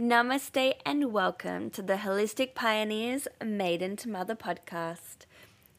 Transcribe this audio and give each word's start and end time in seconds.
Namaste 0.00 0.74
and 0.86 1.12
welcome 1.12 1.70
to 1.70 1.82
the 1.82 1.94
Holistic 1.96 2.54
Pioneers 2.54 3.26
Maiden 3.44 3.96
to 3.96 4.08
Mother 4.08 4.36
podcast. 4.36 5.26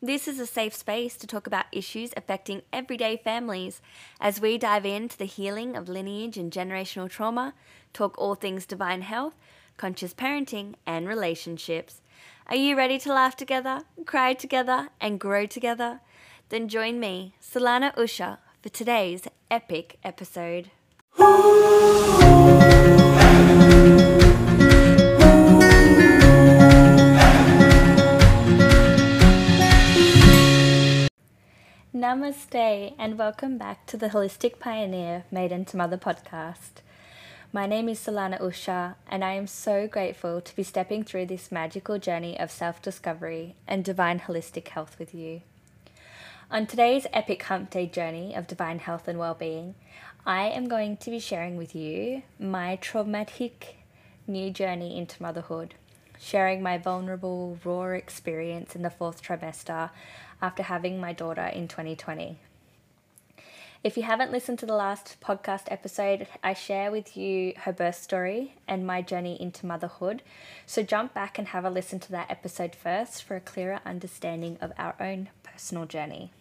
This 0.01 0.27
is 0.27 0.41
a 0.41 0.45
safe 0.45 0.75
space 0.75 1.15
to 1.15 1.25
talk 1.25 1.47
about 1.47 1.67
issues 1.71 2.11
affecting 2.17 2.63
everyday 2.73 3.15
families 3.15 3.81
as 4.19 4.41
we 4.41 4.57
dive 4.57 4.85
into 4.85 5.17
the 5.17 5.23
healing 5.23 5.77
of 5.77 5.87
lineage 5.87 6.37
and 6.37 6.51
generational 6.51 7.09
trauma, 7.09 7.53
talk 7.93 8.17
all 8.17 8.35
things 8.35 8.65
divine 8.65 9.03
health, 9.03 9.35
conscious 9.77 10.13
parenting, 10.13 10.73
and 10.85 11.07
relationships. 11.07 12.01
Are 12.47 12.57
you 12.57 12.75
ready 12.75 12.99
to 12.99 13.13
laugh 13.13 13.37
together, 13.37 13.83
cry 14.05 14.33
together, 14.33 14.89
and 14.99 15.17
grow 15.17 15.45
together? 15.45 16.01
Then 16.49 16.67
join 16.67 16.99
me, 16.99 17.35
Solana 17.41 17.95
Usha, 17.95 18.39
for 18.61 18.67
today's 18.67 19.29
epic 19.49 19.97
episode. 20.03 20.71
Namaste 31.99 32.93
and 32.97 33.17
welcome 33.17 33.57
back 33.57 33.85
to 33.87 33.97
the 33.97 34.07
Holistic 34.07 34.57
Pioneer 34.57 35.25
Maiden 35.31 35.65
to 35.65 35.75
Mother 35.75 35.97
podcast. 35.97 36.79
My 37.51 37.65
name 37.65 37.89
is 37.89 37.99
Solana 37.99 38.39
Usha, 38.39 38.95
and 39.09 39.21
I 39.21 39.33
am 39.33 39.47
so 39.47 39.85
grateful 39.85 40.39
to 40.39 40.55
be 40.55 40.63
stepping 40.63 41.03
through 41.03 41.25
this 41.25 41.51
magical 41.51 41.99
journey 41.99 42.39
of 42.39 42.51
self 42.51 42.81
discovery 42.81 43.55
and 43.67 43.83
divine 43.83 44.21
holistic 44.21 44.69
health 44.69 44.97
with 44.97 45.13
you. 45.13 45.41
On 46.49 46.65
today's 46.65 47.05
epic 47.11 47.43
hump 47.43 47.69
day 47.69 47.85
journey 47.85 48.33
of 48.33 48.47
divine 48.47 48.79
health 48.79 49.09
and 49.09 49.19
well 49.19 49.35
being, 49.35 49.75
I 50.25 50.43
am 50.43 50.69
going 50.69 50.95
to 50.95 51.11
be 51.11 51.19
sharing 51.19 51.57
with 51.57 51.75
you 51.75 52.23
my 52.39 52.77
traumatic 52.77 53.75
new 54.25 54.51
journey 54.51 54.97
into 54.97 55.21
motherhood, 55.21 55.75
sharing 56.17 56.63
my 56.63 56.77
vulnerable, 56.77 57.59
raw 57.65 57.87
experience 57.87 58.73
in 58.73 58.83
the 58.83 58.89
fourth 58.89 59.21
trimester 59.21 59.89
after 60.41 60.63
having 60.63 60.99
my 60.99 61.13
daughter 61.13 61.45
in 61.45 61.67
2020. 61.67 62.37
If 63.81 63.95
you 63.95 64.03
haven't 64.03 64.33
listened 64.33 64.59
to 64.59 64.65
the 64.65 64.75
last 64.75 65.15
podcast 65.21 65.63
episode, 65.67 66.27
I 66.43 66.53
share 66.53 66.91
with 66.91 67.15
you 67.15 67.53
her 67.59 67.71
birth 67.71 67.95
story 67.95 68.55
and 68.67 68.85
my 68.85 69.01
journey 69.01 69.41
into 69.41 69.65
motherhood. 69.65 70.21
So 70.65 70.83
jump 70.83 71.13
back 71.13 71.39
and 71.39 71.47
have 71.47 71.63
a 71.63 71.69
listen 71.69 71.97
to 72.01 72.11
that 72.11 72.29
episode 72.29 72.75
first 72.75 73.23
for 73.23 73.37
a 73.37 73.41
clearer 73.41 73.79
understanding 73.85 74.57
of 74.59 74.73
our 74.77 74.95
own 74.99 75.29
personal 75.43 75.85
journey. 75.85 76.33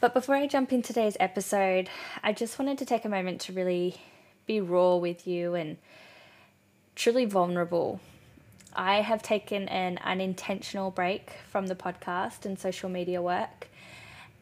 But 0.00 0.12
before 0.12 0.34
I 0.34 0.48
jump 0.48 0.72
in 0.72 0.82
today's 0.82 1.16
episode, 1.20 1.88
I 2.20 2.32
just 2.32 2.58
wanted 2.58 2.78
to 2.78 2.84
take 2.84 3.04
a 3.04 3.08
moment 3.08 3.40
to 3.42 3.52
really 3.52 3.96
be 4.44 4.60
raw 4.60 4.96
with 4.96 5.24
you 5.26 5.54
and 5.54 5.78
truly 6.96 7.26
vulnerable 7.26 8.00
I 8.74 9.00
have 9.00 9.22
taken 9.22 9.68
an 9.68 9.98
unintentional 10.04 10.90
break 10.90 11.32
from 11.48 11.66
the 11.66 11.74
podcast 11.74 12.44
and 12.44 12.58
social 12.58 12.88
media 12.88 13.22
work. 13.22 13.68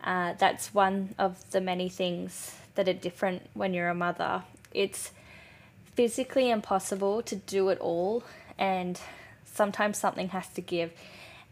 Uh, 0.03 0.35
that's 0.39 0.75
one 0.75 1.15
of 1.19 1.51
the 1.51 1.61
many 1.61 1.89
things 1.89 2.57
that 2.75 2.89
are 2.89 2.93
different 2.95 3.43
when 3.55 3.73
you're 3.73 3.89
a 3.89 3.95
mother. 3.95 4.43
It's 4.73 5.13
physically 5.95 6.51
impossible 6.51 7.23
to 7.23 7.37
do 7.37 7.69
it 7.69 7.79
all, 7.79 8.25
and 8.59 9.01
sometimes 9.45 9.99
something 9.99 10.29
has 10.29 10.49
to 10.49 10.61
give. 10.61 10.93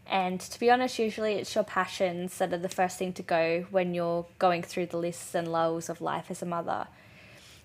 And 0.05 0.39
to 0.41 0.59
be 0.59 0.69
honest, 0.69 0.99
usually 0.99 1.35
it's 1.35 1.55
your 1.55 1.63
passions 1.63 2.37
that 2.37 2.53
are 2.53 2.57
the 2.57 2.69
first 2.69 2.97
thing 2.97 3.13
to 3.13 3.23
go 3.23 3.65
when 3.71 3.93
you're 3.93 4.25
going 4.37 4.61
through 4.61 4.87
the 4.87 4.97
lists 4.97 5.33
and 5.33 5.51
lows 5.51 5.89
of 5.89 6.01
life 6.01 6.29
as 6.29 6.41
a 6.41 6.45
mother. 6.45 6.87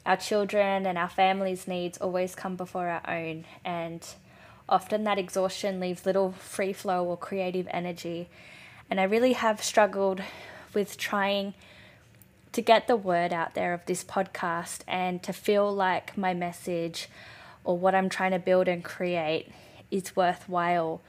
Our 0.07 0.17
children 0.17 0.87
and 0.87 0.97
our 0.97 1.09
family's 1.09 1.67
needs 1.67 1.99
always 1.99 2.35
come 2.37 2.55
before 2.55 2.89
our 2.89 3.03
own, 3.11 3.45
and 3.65 4.07
often 4.69 5.05
that 5.05 5.19
exhaustion 5.19 5.81
leaves 5.81 6.07
little 6.07 6.33
free 6.33 6.73
flow 6.73 7.05
or 7.05 7.17
creative 7.17 7.67
energy. 7.71 8.29
And 8.91 9.01
I 9.01 9.05
really 9.05 9.33
have 9.35 9.63
struggled 9.63 10.23
with 10.75 10.97
trying 10.97 11.55
to 12.53 12.63
get 12.63 12.87
the 12.87 12.97
word 12.97 13.33
out 13.33 13.55
there 13.55 13.73
of 13.75 13.85
this 13.87 14.03
podcast 14.05 14.81
and 14.87 15.23
to 15.23 15.33
feel 15.33 15.73
like 15.73 16.17
my 16.17 16.35
message 16.35 17.09
or 17.65 17.77
what 17.79 17.95
I'm 17.95 18.09
trying 18.09 18.33
to 18.33 18.39
build 18.39 18.69
and 18.69 18.83
create 18.83 19.53
is 19.91 20.17
worthwhile. 20.17 21.01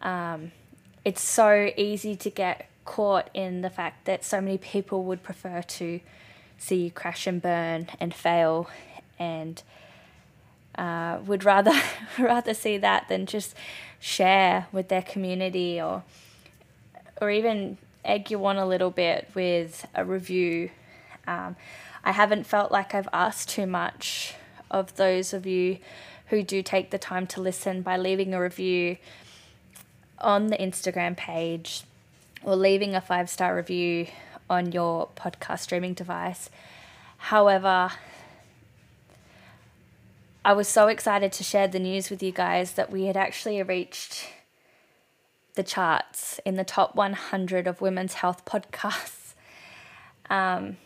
Um, 0.00 0.52
it's 1.04 1.20
so 1.20 1.70
easy 1.76 2.16
to 2.16 2.30
get 2.30 2.68
caught 2.84 3.30
in 3.34 3.60
the 3.60 3.70
fact 3.70 4.06
that 4.06 4.24
so 4.24 4.40
many 4.40 4.58
people 4.58 5.04
would 5.04 5.22
prefer 5.22 5.62
to 5.62 6.00
see 6.58 6.84
you 6.84 6.90
crash 6.90 7.26
and 7.26 7.40
burn 7.40 7.88
and 7.98 8.14
fail 8.14 8.68
and 9.18 9.62
uh, 10.80 11.18
would 11.26 11.44
rather 11.44 11.78
rather 12.18 12.54
see 12.54 12.78
that 12.78 13.06
than 13.08 13.26
just 13.26 13.54
share 14.00 14.66
with 14.72 14.88
their 14.88 15.02
community 15.02 15.78
or 15.80 16.02
or 17.20 17.30
even 17.30 17.76
egg 18.02 18.30
you 18.30 18.44
on 18.46 18.56
a 18.56 18.66
little 18.66 18.90
bit 18.90 19.28
with 19.34 19.86
a 19.94 20.04
review. 20.04 20.70
Um, 21.26 21.54
I 22.02 22.12
haven't 22.12 22.46
felt 22.46 22.72
like 22.72 22.94
I've 22.94 23.10
asked 23.12 23.50
too 23.50 23.66
much 23.66 24.34
of 24.70 24.96
those 24.96 25.34
of 25.34 25.44
you 25.46 25.78
who 26.28 26.42
do 26.42 26.62
take 26.62 26.90
the 26.90 26.98
time 26.98 27.26
to 27.26 27.42
listen 27.42 27.82
by 27.82 27.98
leaving 27.98 28.32
a 28.32 28.40
review 28.40 28.96
on 30.18 30.46
the 30.46 30.56
Instagram 30.56 31.14
page 31.14 31.82
or 32.42 32.56
leaving 32.56 32.94
a 32.94 33.02
five 33.02 33.28
star 33.28 33.54
review 33.54 34.06
on 34.48 34.72
your 34.72 35.08
podcast 35.14 35.58
streaming 35.60 35.92
device. 35.92 36.48
However, 37.18 37.90
I 40.42 40.54
was 40.54 40.68
so 40.68 40.88
excited 40.88 41.32
to 41.32 41.44
share 41.44 41.68
the 41.68 41.78
news 41.78 42.08
with 42.08 42.22
you 42.22 42.32
guys 42.32 42.72
that 42.72 42.90
we 42.90 43.04
had 43.04 43.16
actually 43.16 43.62
reached 43.62 44.26
the 45.54 45.62
charts 45.62 46.40
in 46.46 46.54
the 46.54 46.64
top 46.64 46.94
100 46.94 47.66
of 47.66 47.82
women's 47.82 48.14
health 48.14 48.44
podcasts. 48.46 49.34
Um, 50.30 50.78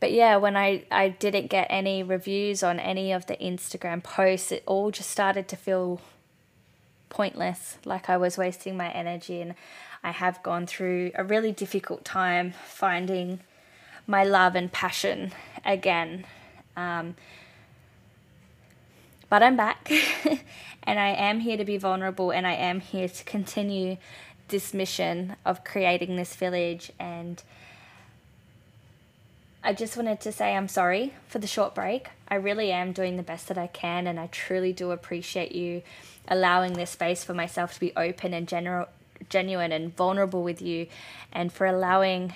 but 0.00 0.12
yeah, 0.12 0.36
when 0.36 0.56
I, 0.56 0.84
I 0.90 1.10
didn't 1.10 1.48
get 1.48 1.66
any 1.68 2.02
reviews 2.02 2.62
on 2.62 2.80
any 2.80 3.12
of 3.12 3.26
the 3.26 3.36
Instagram 3.36 4.02
posts, 4.02 4.52
it 4.52 4.62
all 4.64 4.90
just 4.90 5.10
started 5.10 5.46
to 5.48 5.56
feel 5.56 6.00
pointless, 7.10 7.78
like 7.84 8.08
I 8.08 8.16
was 8.16 8.38
wasting 8.38 8.76
my 8.76 8.90
energy. 8.90 9.40
And 9.42 9.54
I 10.02 10.12
have 10.12 10.42
gone 10.42 10.66
through 10.66 11.12
a 11.14 11.24
really 11.24 11.52
difficult 11.52 12.04
time 12.04 12.54
finding 12.66 13.40
my 14.06 14.24
love 14.24 14.54
and 14.54 14.72
passion 14.72 15.32
again. 15.64 16.24
Um, 16.76 17.16
but 19.34 19.42
I'm 19.42 19.56
back 19.56 19.90
and 20.84 21.00
I 21.00 21.08
am 21.08 21.40
here 21.40 21.56
to 21.56 21.64
be 21.64 21.76
vulnerable 21.76 22.30
and 22.30 22.46
I 22.46 22.52
am 22.52 22.78
here 22.78 23.08
to 23.08 23.24
continue 23.24 23.96
this 24.46 24.72
mission 24.72 25.34
of 25.44 25.64
creating 25.64 26.14
this 26.14 26.36
village 26.36 26.92
and 27.00 27.42
I 29.64 29.72
just 29.72 29.96
wanted 29.96 30.20
to 30.20 30.30
say 30.30 30.54
I'm 30.54 30.68
sorry 30.68 31.14
for 31.26 31.40
the 31.40 31.48
short 31.48 31.74
break. 31.74 32.10
I 32.28 32.36
really 32.36 32.70
am 32.70 32.92
doing 32.92 33.16
the 33.16 33.24
best 33.24 33.48
that 33.48 33.58
I 33.58 33.66
can 33.66 34.06
and 34.06 34.20
I 34.20 34.28
truly 34.28 34.72
do 34.72 34.92
appreciate 34.92 35.50
you 35.50 35.82
allowing 36.28 36.74
this 36.74 36.90
space 36.90 37.24
for 37.24 37.34
myself 37.34 37.74
to 37.74 37.80
be 37.80 37.92
open 37.96 38.32
and 38.32 38.46
general 38.46 38.86
genuine 39.30 39.72
and 39.72 39.96
vulnerable 39.96 40.44
with 40.44 40.62
you 40.62 40.86
and 41.32 41.52
for 41.52 41.66
allowing 41.66 42.34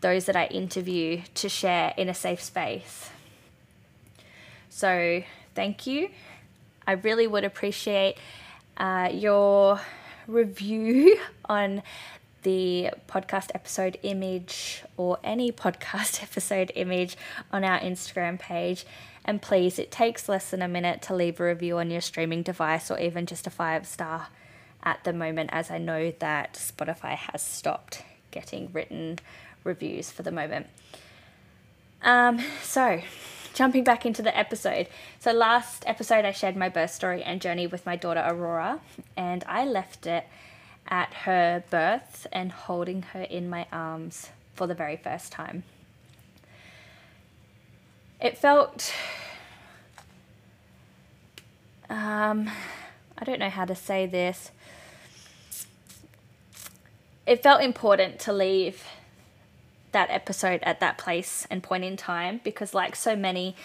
those 0.00 0.24
that 0.24 0.34
I 0.34 0.46
interview 0.46 1.22
to 1.34 1.48
share 1.48 1.94
in 1.96 2.08
a 2.08 2.14
safe 2.14 2.42
space. 2.42 3.10
So, 4.68 5.22
thank 5.54 5.86
you. 5.86 6.10
I 6.86 6.92
really 6.92 7.26
would 7.26 7.44
appreciate 7.44 8.16
uh, 8.76 9.10
your 9.12 9.80
review 10.26 11.18
on 11.46 11.82
the 12.42 12.90
podcast 13.08 13.50
episode 13.54 13.98
image 14.02 14.82
or 14.96 15.18
any 15.24 15.50
podcast 15.50 16.22
episode 16.22 16.70
image 16.74 17.16
on 17.52 17.64
our 17.64 17.80
Instagram 17.80 18.38
page. 18.38 18.84
And 19.24 19.40
please, 19.40 19.78
it 19.78 19.90
takes 19.90 20.28
less 20.28 20.50
than 20.50 20.60
a 20.60 20.68
minute 20.68 21.00
to 21.02 21.14
leave 21.14 21.40
a 21.40 21.44
review 21.44 21.78
on 21.78 21.90
your 21.90 22.02
streaming 22.02 22.42
device 22.42 22.90
or 22.90 22.98
even 22.98 23.24
just 23.24 23.46
a 23.46 23.50
five 23.50 23.86
star 23.86 24.28
at 24.82 25.02
the 25.04 25.14
moment, 25.14 25.48
as 25.52 25.70
I 25.70 25.78
know 25.78 26.12
that 26.18 26.54
Spotify 26.54 27.16
has 27.16 27.40
stopped 27.40 28.02
getting 28.30 28.68
written 28.72 29.18
reviews 29.64 30.10
for 30.10 30.22
the 30.22 30.30
moment. 30.30 30.66
Um, 32.02 32.38
so, 32.62 33.00
jumping 33.54 33.84
back 33.84 34.04
into 34.04 34.20
the 34.20 34.36
episode. 34.36 34.88
So, 35.18 35.32
last 35.32 35.84
episode, 35.86 36.26
I 36.26 36.32
shared 36.32 36.56
my 36.56 36.68
birth 36.68 36.90
story 36.90 37.22
and 37.22 37.40
journey 37.40 37.66
with 37.66 37.86
my 37.86 37.96
daughter 37.96 38.22
Aurora, 38.26 38.80
and 39.16 39.42
I 39.48 39.64
left 39.64 40.06
it 40.06 40.26
at 40.86 41.14
her 41.24 41.64
birth 41.70 42.26
and 42.30 42.52
holding 42.52 43.02
her 43.02 43.22
in 43.22 43.48
my 43.48 43.66
arms 43.72 44.28
for 44.54 44.66
the 44.66 44.74
very 44.74 44.96
first 44.96 45.32
time. 45.32 45.62
It 48.20 48.36
felt. 48.36 48.92
Um, 51.88 52.50
I 53.16 53.24
don't 53.24 53.38
know 53.38 53.50
how 53.50 53.64
to 53.64 53.74
say 53.74 54.06
this. 54.06 54.50
It 57.26 57.42
felt 57.42 57.62
important 57.62 58.18
to 58.20 58.32
leave 58.32 58.84
that 59.94 60.10
episode 60.10 60.60
at 60.62 60.78
that 60.80 60.98
place 60.98 61.46
and 61.50 61.62
point 61.62 61.84
in 61.84 61.96
time 61.96 62.40
because, 62.44 62.74
like 62.74 62.94
so 62.94 63.16
many, 63.16 63.56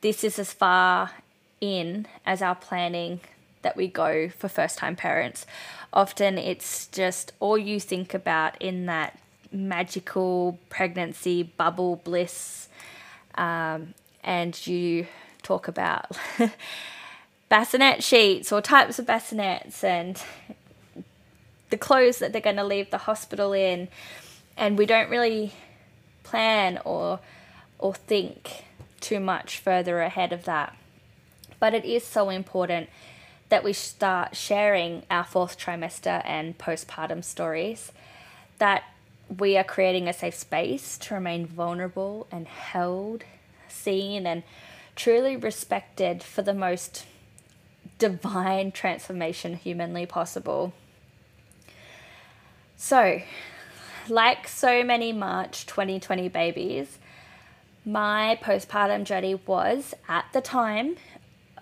this 0.00 0.22
is 0.22 0.38
as 0.38 0.52
far 0.52 1.10
in 1.60 2.06
as 2.24 2.40
our 2.40 2.54
planning 2.54 3.20
that 3.62 3.76
we 3.76 3.88
go 3.88 4.28
for 4.28 4.48
first 4.48 4.78
time 4.78 4.96
parents. 4.96 5.44
Often 5.92 6.38
it's 6.38 6.86
just 6.86 7.32
all 7.40 7.58
you 7.58 7.80
think 7.80 8.14
about 8.14 8.60
in 8.62 8.86
that 8.86 9.18
magical 9.50 10.58
pregnancy 10.68 11.42
bubble 11.42 11.96
bliss, 11.96 12.68
um, 13.34 13.94
and 14.22 14.66
you 14.66 15.06
talk 15.42 15.68
about 15.68 16.16
bassinet 17.48 18.02
sheets 18.02 18.52
or 18.52 18.60
types 18.60 18.98
of 18.98 19.06
bassinets 19.06 19.82
and 19.82 20.22
the 21.70 21.78
clothes 21.78 22.18
that 22.18 22.32
they're 22.32 22.40
going 22.40 22.56
to 22.56 22.64
leave 22.64 22.90
the 22.90 22.98
hospital 22.98 23.52
in, 23.52 23.88
and 24.56 24.78
we 24.78 24.86
don't 24.86 25.10
really 25.10 25.52
plan 26.28 26.78
or 26.84 27.20
or 27.78 27.94
think 27.94 28.64
too 29.00 29.20
much 29.20 29.58
further 29.58 30.00
ahead 30.00 30.32
of 30.32 30.44
that. 30.44 30.76
But 31.60 31.74
it 31.74 31.84
is 31.84 32.04
so 32.04 32.28
important 32.28 32.88
that 33.48 33.64
we 33.64 33.72
start 33.72 34.36
sharing 34.36 35.04
our 35.10 35.24
fourth 35.24 35.58
trimester 35.58 36.20
and 36.24 36.58
postpartum 36.58 37.24
stories, 37.24 37.92
that 38.58 38.82
we 39.38 39.56
are 39.56 39.64
creating 39.64 40.08
a 40.08 40.12
safe 40.12 40.34
space 40.34 40.98
to 40.98 41.14
remain 41.14 41.46
vulnerable 41.46 42.26
and 42.30 42.46
held, 42.46 43.24
seen, 43.68 44.26
and 44.26 44.42
truly 44.96 45.36
respected 45.36 46.22
for 46.22 46.42
the 46.42 46.54
most 46.54 47.06
divine 47.98 48.72
transformation 48.72 49.54
humanly 49.54 50.06
possible. 50.06 50.72
So, 52.76 53.22
like 54.10 54.48
so 54.48 54.82
many 54.84 55.12
March 55.12 55.66
2020 55.66 56.28
babies, 56.28 56.98
my 57.84 58.38
postpartum 58.42 59.04
journey 59.04 59.34
was, 59.34 59.94
at 60.08 60.26
the 60.32 60.40
time, 60.40 60.96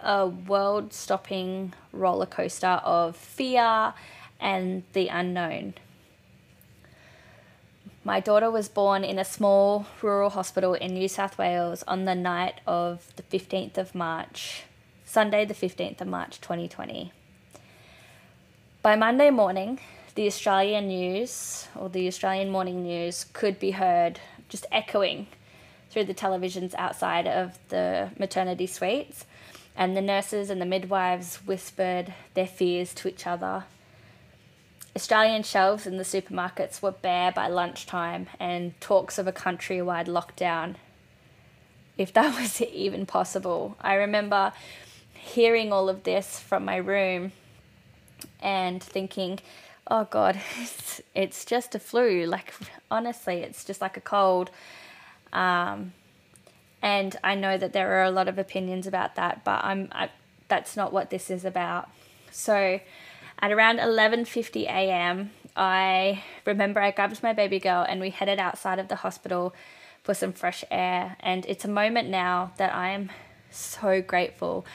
a 0.01 0.27
world 0.27 0.93
stopping 0.93 1.73
roller 1.93 2.27
coaster 2.27 2.81
of 2.85 3.17
fear 3.17 3.95
and 4.41 4.83
the 4.93 5.09
unknown. 5.09 5.75
My 8.05 8.21
daughter 8.21 8.51
was 8.51 8.69
born 8.69 9.03
in 9.03 9.19
a 9.19 9.25
small 9.25 9.87
rural 10.01 10.31
hospital 10.31 10.75
in 10.75 10.95
New 10.95 11.09
South 11.09 11.39
Wales 11.39 11.83
on 11.89 12.05
the 12.05 12.15
night 12.15 12.61
of 12.67 13.13
the 13.17 13.23
15th 13.25 13.79
of 13.79 13.95
March, 13.95 14.63
Sunday, 15.05 15.45
the 15.45 15.55
15th 15.55 16.01
of 16.01 16.07
March 16.07 16.41
2020. 16.41 17.13
By 18.83 18.95
Monday 18.95 19.31
morning, 19.31 19.81
the 20.17 20.27
Australian 20.27 20.89
news 20.89 21.69
or 21.77 21.91
the 21.91 22.09
Australian 22.09 22.51
morning 22.51 22.83
news 22.83 23.27
could 23.35 23.61
be 23.61 23.73
heard 23.73 24.19
just 24.49 24.65
echoing 24.73 25.27
through 25.91 26.05
the 26.05 26.15
televisions 26.15 26.75
outside 26.77 27.27
of 27.27 27.59
the 27.69 28.11
maternity 28.19 28.67
suites 28.67 29.27
and 29.77 29.95
the 29.95 30.01
nurses 30.01 30.49
and 30.49 30.59
the 30.61 30.67
midwives 30.67 31.37
whispered 31.47 32.15
their 32.33 32.47
fears 32.47 32.95
to 32.95 33.09
each 33.09 33.27
other. 33.27 33.65
Australian 34.97 35.43
shelves 35.43 35.87
in 35.87 35.99
the 35.99 36.03
supermarkets 36.03 36.81
were 36.81 36.93
bare 36.93 37.31
by 37.31 37.47
lunchtime, 37.47 38.27
and 38.41 38.81
talks 38.81 39.19
of 39.19 39.27
a 39.27 39.33
countrywide 39.33 40.07
lockdown, 40.07 40.77
if 41.99 42.11
that 42.15 42.35
was 42.41 42.63
even 42.63 43.05
possible. 43.05 43.77
I 43.83 43.95
remember 43.95 44.55
hearing 45.13 45.75
all 45.75 45.91
of 45.91 46.05
this 46.05 46.41
from 46.41 46.65
my 46.65 46.77
room 46.77 47.33
and 48.41 48.83
thinking, 48.83 49.41
oh 49.89 50.05
God, 50.05 50.41
it's, 50.59 51.01
it's 51.15 51.45
just 51.45 51.75
a 51.75 51.79
flu. 51.79 52.27
Like, 52.27 52.53
honestly, 52.91 53.39
it's 53.39 53.65
just 53.65 53.81
like 53.81 53.97
a 53.97 54.01
cold. 54.01 54.51
Um, 55.33 55.93
and 56.83 57.17
I 57.25 57.35
know 57.35 57.57
that 57.59 57.73
there 57.73 57.99
are 57.99 58.05
a 58.05 58.11
lot 58.11 58.29
of 58.29 58.39
opinions 58.39 58.87
about 58.87 59.17
that, 59.17 59.45
but 59.45 59.65
I'm 59.65 59.89
I, 59.93 60.11
that's 60.49 60.77
not 60.77 60.93
what 60.93 61.11
this 61.11 61.31
is 61.31 61.45
about. 61.45 61.89
So, 62.31 62.81
at 63.41 63.53
around 63.53 63.79
11:50 63.79 64.65
a.m., 64.65 65.31
I 65.57 66.23
remember 66.45 66.81
I 66.81 66.91
grabbed 66.91 67.23
my 67.23 67.33
baby 67.33 67.59
girl 67.59 67.85
and 67.89 68.01
we 68.01 68.11
headed 68.11 68.39
outside 68.39 68.79
of 68.79 68.89
the 68.89 68.97
hospital 68.97 69.55
for 70.03 70.15
some 70.15 70.33
fresh 70.33 70.65
air. 70.71 71.17
And 71.21 71.45
it's 71.47 71.65
a 71.65 71.69
moment 71.69 72.09
now 72.09 72.53
that 72.59 72.75
I 72.75 72.91
am 72.91 73.11
so 73.51 74.03
grateful 74.03 74.67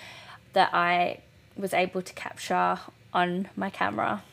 that 0.54 0.74
I 0.74 1.20
was 1.56 1.74
able 1.74 2.02
to 2.02 2.14
capture 2.14 2.80
on 3.14 3.50
my 3.56 3.70
camera. 3.70 4.24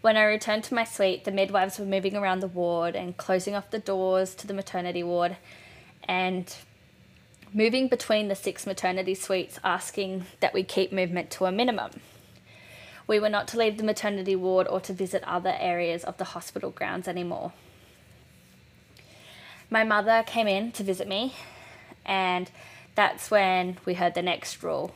When 0.00 0.16
I 0.16 0.24
returned 0.24 0.64
to 0.64 0.74
my 0.74 0.84
suite, 0.84 1.24
the 1.24 1.32
midwives 1.32 1.78
were 1.78 1.84
moving 1.84 2.14
around 2.14 2.40
the 2.40 2.46
ward 2.46 2.94
and 2.94 3.16
closing 3.16 3.54
off 3.54 3.70
the 3.70 3.80
doors 3.80 4.34
to 4.36 4.46
the 4.46 4.54
maternity 4.54 5.02
ward 5.02 5.36
and 6.04 6.54
moving 7.52 7.88
between 7.88 8.28
the 8.28 8.34
six 8.36 8.66
maternity 8.66 9.14
suites, 9.14 9.58
asking 9.64 10.26
that 10.40 10.54
we 10.54 10.62
keep 10.62 10.92
movement 10.92 11.30
to 11.32 11.46
a 11.46 11.52
minimum. 11.52 12.00
We 13.08 13.18
were 13.18 13.28
not 13.28 13.48
to 13.48 13.58
leave 13.58 13.76
the 13.76 13.84
maternity 13.84 14.36
ward 14.36 14.68
or 14.68 14.80
to 14.82 14.92
visit 14.92 15.24
other 15.24 15.56
areas 15.58 16.04
of 16.04 16.18
the 16.18 16.24
hospital 16.24 16.70
grounds 16.70 17.08
anymore. 17.08 17.52
My 19.70 19.82
mother 19.82 20.22
came 20.26 20.46
in 20.46 20.72
to 20.72 20.84
visit 20.84 21.08
me, 21.08 21.34
and 22.04 22.50
that's 22.94 23.30
when 23.30 23.78
we 23.84 23.94
heard 23.94 24.14
the 24.14 24.22
next 24.22 24.62
rule. 24.62 24.94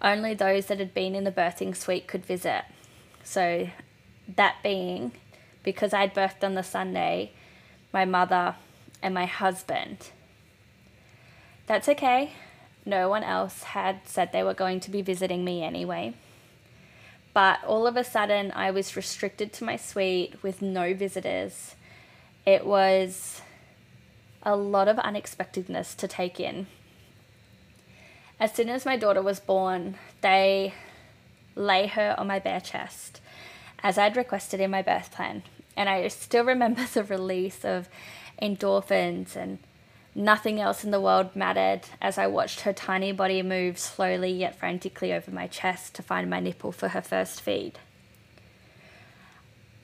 Only 0.00 0.34
those 0.34 0.66
that 0.66 0.78
had 0.78 0.94
been 0.94 1.14
in 1.14 1.24
the 1.24 1.32
birthing 1.32 1.76
suite 1.76 2.06
could 2.06 2.24
visit. 2.24 2.64
So, 3.22 3.68
that 4.36 4.56
being 4.62 5.12
because 5.62 5.92
I'd 5.92 6.14
birthed 6.14 6.42
on 6.42 6.54
the 6.54 6.62
Sunday, 6.62 7.32
my 7.92 8.04
mother 8.04 8.56
and 9.02 9.14
my 9.14 9.26
husband. 9.26 10.10
That's 11.66 11.88
okay. 11.88 12.32
No 12.84 13.08
one 13.08 13.22
else 13.22 13.62
had 13.62 14.00
said 14.04 14.32
they 14.32 14.42
were 14.42 14.54
going 14.54 14.80
to 14.80 14.90
be 14.90 15.02
visiting 15.02 15.44
me 15.44 15.62
anyway. 15.62 16.14
But 17.32 17.62
all 17.64 17.86
of 17.86 17.96
a 17.96 18.04
sudden, 18.04 18.52
I 18.54 18.70
was 18.70 18.96
restricted 18.96 19.52
to 19.54 19.64
my 19.64 19.76
suite 19.76 20.42
with 20.42 20.62
no 20.62 20.94
visitors. 20.94 21.76
It 22.44 22.66
was 22.66 23.42
a 24.42 24.56
lot 24.56 24.88
of 24.88 24.98
unexpectedness 24.98 25.94
to 25.96 26.08
take 26.08 26.40
in. 26.40 26.66
As 28.40 28.52
soon 28.54 28.70
as 28.70 28.86
my 28.86 28.96
daughter 28.96 29.22
was 29.22 29.38
born, 29.38 29.96
they 30.22 30.72
lay 31.54 31.86
her 31.86 32.14
on 32.18 32.26
my 32.26 32.38
bare 32.38 32.60
chest, 32.60 33.20
as 33.82 33.98
I'd 33.98 34.16
requested 34.16 34.60
in 34.60 34.70
my 34.70 34.82
birth 34.82 35.12
plan. 35.12 35.42
And 35.76 35.88
I 35.88 36.06
still 36.08 36.44
remember 36.44 36.84
the 36.84 37.04
release 37.04 37.64
of 37.64 37.88
endorphins, 38.40 39.36
and 39.36 39.58
nothing 40.14 40.60
else 40.60 40.84
in 40.84 40.90
the 40.90 41.00
world 41.00 41.36
mattered 41.36 41.82
as 42.00 42.18
I 42.18 42.26
watched 42.26 42.62
her 42.62 42.72
tiny 42.72 43.12
body 43.12 43.42
move 43.42 43.78
slowly 43.78 44.30
yet 44.30 44.58
frantically 44.58 45.12
over 45.12 45.30
my 45.30 45.46
chest 45.46 45.94
to 45.94 46.02
find 46.02 46.28
my 46.28 46.40
nipple 46.40 46.72
for 46.72 46.88
her 46.88 47.02
first 47.02 47.40
feed. 47.40 47.78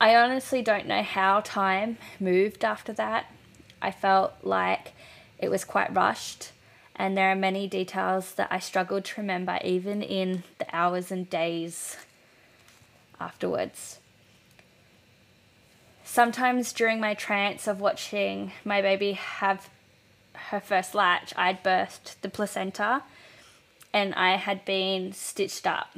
I 0.00 0.14
honestly 0.14 0.60
don't 0.60 0.86
know 0.86 1.02
how 1.02 1.40
time 1.40 1.96
moved 2.20 2.64
after 2.64 2.92
that. 2.94 3.32
I 3.80 3.90
felt 3.90 4.34
like 4.42 4.92
it 5.38 5.50
was 5.50 5.64
quite 5.64 5.94
rushed, 5.94 6.52
and 6.94 7.16
there 7.16 7.30
are 7.30 7.36
many 7.36 7.66
details 7.66 8.34
that 8.34 8.48
I 8.50 8.58
struggled 8.58 9.04
to 9.06 9.20
remember 9.20 9.58
even 9.64 10.02
in 10.02 10.42
the 10.58 10.66
hours 10.74 11.10
and 11.10 11.28
days 11.30 11.96
afterwards 13.20 13.98
sometimes 16.06 16.72
during 16.72 17.00
my 17.00 17.12
trance 17.12 17.66
of 17.66 17.80
watching 17.80 18.52
my 18.64 18.80
baby 18.80 19.12
have 19.12 19.68
her 20.50 20.60
first 20.60 20.94
latch, 20.94 21.34
I'd 21.36 21.62
birthed 21.62 22.14
the 22.22 22.28
placenta 22.28 23.02
and 23.92 24.14
I 24.14 24.36
had 24.36 24.64
been 24.64 25.12
stitched 25.12 25.66
up. 25.66 25.94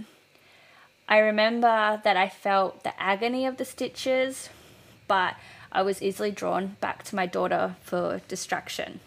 I 1.08 1.18
remember 1.18 2.00
that 2.02 2.16
I 2.16 2.28
felt 2.28 2.82
the 2.82 3.00
agony 3.00 3.46
of 3.46 3.58
the 3.58 3.64
stitches, 3.64 4.48
but 5.06 5.34
I 5.70 5.82
was 5.82 6.02
easily 6.02 6.30
drawn 6.30 6.76
back 6.80 7.02
to 7.04 7.16
my 7.16 7.26
daughter 7.26 7.76
for 7.82 8.20
distraction. 8.28 9.00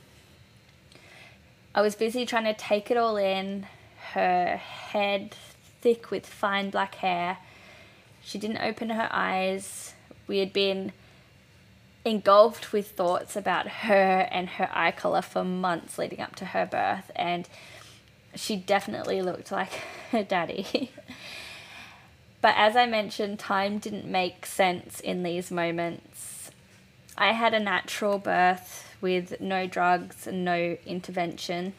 I 1.73 1.81
was 1.81 1.95
busy 1.95 2.25
trying 2.25 2.45
to 2.45 2.53
take 2.53 2.91
it 2.91 2.97
all 2.97 3.17
in, 3.17 3.67
her 4.13 4.57
head 4.57 5.35
thick 5.81 6.11
with 6.11 6.25
fine 6.25 6.69
black 6.69 6.95
hair. 6.95 7.37
She 8.23 8.37
didn't 8.37 8.61
open 8.61 8.89
her 8.89 9.09
eyes. 9.11 9.93
We 10.27 10.37
had 10.37 10.53
been 10.53 10.91
engulfed 12.05 12.73
with 12.73 12.91
thoughts 12.91 13.35
about 13.35 13.67
her 13.67 14.27
and 14.31 14.49
her 14.49 14.69
eye 14.71 14.91
color 14.91 15.21
for 15.21 15.43
months 15.43 15.97
leading 15.97 16.19
up 16.19 16.35
to 16.37 16.45
her 16.45 16.65
birth, 16.65 17.11
and 17.15 17.47
she 18.35 18.55
definitely 18.55 19.21
looked 19.21 19.51
like 19.51 19.73
her 20.11 20.23
daddy. 20.23 20.91
but 22.41 22.55
as 22.57 22.75
I 22.75 22.85
mentioned, 22.85 23.39
time 23.39 23.77
didn't 23.77 24.05
make 24.05 24.45
sense 24.45 24.99
in 24.99 25.23
these 25.23 25.51
moments. 25.51 26.51
I 27.17 27.33
had 27.33 27.53
a 27.53 27.59
natural 27.59 28.17
birth 28.17 28.95
with 29.01 29.41
no 29.41 29.67
drugs 29.67 30.25
and 30.25 30.45
no 30.45 30.77
intervention. 30.85 31.73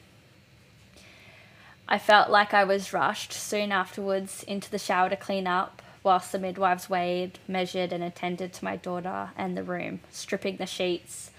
I 1.88 1.98
felt 1.98 2.30
like 2.30 2.54
I 2.54 2.64
was 2.64 2.92
rushed 2.92 3.32
soon 3.32 3.72
afterwards 3.72 4.44
into 4.44 4.70
the 4.70 4.78
shower 4.78 5.08
to 5.08 5.16
clean 5.16 5.46
up 5.46 5.82
whilst 6.02 6.32
the 6.32 6.38
midwives 6.38 6.90
weighed, 6.90 7.38
measured, 7.46 7.92
and 7.92 8.02
attended 8.02 8.52
to 8.52 8.64
my 8.64 8.76
daughter 8.76 9.30
and 9.36 9.56
the 9.56 9.62
room, 9.62 10.00
stripping 10.10 10.56
the 10.56 10.66
sheets 10.66 11.30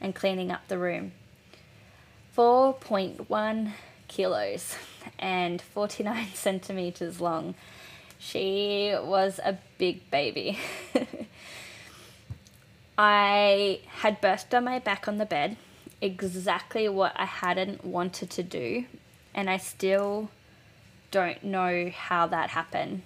and 0.00 0.14
cleaning 0.14 0.50
up 0.50 0.66
the 0.68 0.78
room. 0.78 1.12
4.1 2.36 3.72
kilos 4.08 4.76
and 5.18 5.60
49 5.60 6.28
centimeters 6.34 7.20
long. 7.20 7.54
She 8.18 8.94
was 9.00 9.38
a 9.44 9.58
big 9.78 10.10
baby. 10.10 10.58
I 12.98 13.80
had 13.86 14.20
birthed 14.20 14.56
on 14.56 14.64
my 14.64 14.80
back 14.80 15.06
on 15.06 15.18
the 15.18 15.26
bed, 15.26 15.56
exactly 16.00 16.88
what 16.88 17.12
I 17.14 17.26
hadn't 17.26 17.84
wanted 17.84 18.30
to 18.30 18.42
do, 18.42 18.86
and 19.34 19.48
I 19.48 19.56
still 19.56 20.30
don't 21.12 21.44
know 21.44 21.92
how 21.94 22.26
that 22.26 22.50
happened. 22.50 23.02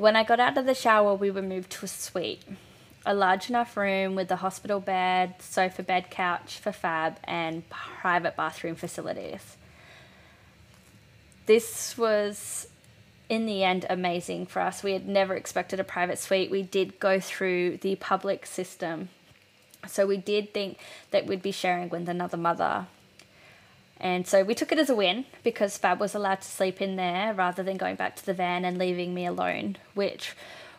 When 0.00 0.16
I 0.16 0.24
got 0.24 0.40
out 0.40 0.56
of 0.56 0.64
the 0.64 0.74
shower, 0.74 1.14
we 1.14 1.30
were 1.30 1.42
moved 1.42 1.72
to 1.72 1.84
a 1.84 1.88
suite, 1.88 2.42
a 3.04 3.12
large 3.12 3.50
enough 3.50 3.76
room 3.76 4.14
with 4.14 4.30
a 4.30 4.36
hospital 4.36 4.80
bed, 4.80 5.34
sofa 5.40 5.82
bed, 5.82 6.08
couch 6.08 6.58
for 6.58 6.72
Fab, 6.72 7.18
and 7.24 7.68
private 7.68 8.34
bathroom 8.34 8.76
facilities. 8.76 9.58
This 11.44 11.98
was 11.98 12.68
in 13.28 13.44
the 13.44 13.62
end 13.62 13.84
amazing 13.90 14.46
for 14.46 14.60
us. 14.60 14.82
We 14.82 14.94
had 14.94 15.06
never 15.06 15.34
expected 15.34 15.78
a 15.78 15.84
private 15.84 16.18
suite. 16.18 16.50
We 16.50 16.62
did 16.62 16.98
go 16.98 17.20
through 17.20 17.76
the 17.82 17.96
public 17.96 18.46
system. 18.46 19.10
So 19.86 20.06
we 20.06 20.16
did 20.16 20.54
think 20.54 20.78
that 21.10 21.26
we'd 21.26 21.42
be 21.42 21.52
sharing 21.52 21.90
with 21.90 22.08
another 22.08 22.38
mother. 22.38 22.86
And 24.00 24.26
so 24.26 24.42
we 24.42 24.54
took 24.54 24.72
it 24.72 24.78
as 24.78 24.88
a 24.88 24.94
win 24.94 25.26
because 25.42 25.76
Fab 25.76 26.00
was 26.00 26.14
allowed 26.14 26.40
to 26.40 26.48
sleep 26.48 26.80
in 26.80 26.96
there 26.96 27.34
rather 27.34 27.62
than 27.62 27.76
going 27.76 27.96
back 27.96 28.16
to 28.16 28.24
the 28.24 28.32
van 28.32 28.64
and 28.64 28.78
leaving 28.78 29.12
me 29.12 29.26
alone, 29.26 29.76
which 29.94 30.34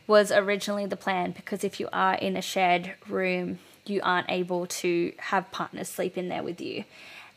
was 0.07 0.31
originally 0.31 0.87
the 0.87 0.97
plan 0.97 1.31
because 1.31 1.63
if 1.63 1.79
you 1.79 1.87
are 1.93 2.15
in 2.15 2.35
a 2.35 2.41
shared 2.41 2.95
room, 3.07 3.59
you 3.85 4.01
aren't 4.03 4.29
able 4.29 4.65
to 4.65 5.13
have 5.17 5.51
partners 5.51 5.87
sleep 5.87 6.17
in 6.17 6.29
there 6.29 6.41
with 6.41 6.59
you. 6.59 6.83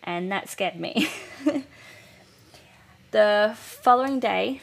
And 0.03 0.33
that 0.33 0.49
scared 0.49 0.81
me. 0.81 1.09
the 3.11 3.55
following 3.57 4.21
day, 4.21 4.61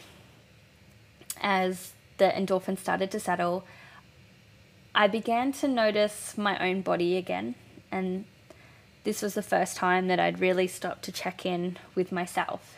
as 1.40 1.94
the 2.18 2.26
endorphins 2.26 2.80
started 2.80 3.12
to 3.12 3.20
settle, 3.20 3.64
I 4.94 5.08
began 5.08 5.52
to 5.54 5.68
notice 5.68 6.38
my 6.38 6.58
own 6.60 6.82
body 6.82 7.16
again. 7.18 7.56
And 7.92 8.26
this 9.04 9.22
was 9.22 9.34
the 9.34 9.42
first 9.42 9.78
time 9.78 10.08
that 10.08 10.20
I'd 10.20 10.40
really 10.40 10.68
stopped 10.68 11.04
to 11.04 11.12
check 11.12 11.46
in 11.46 11.78
with 11.96 12.12
myself. 12.12 12.78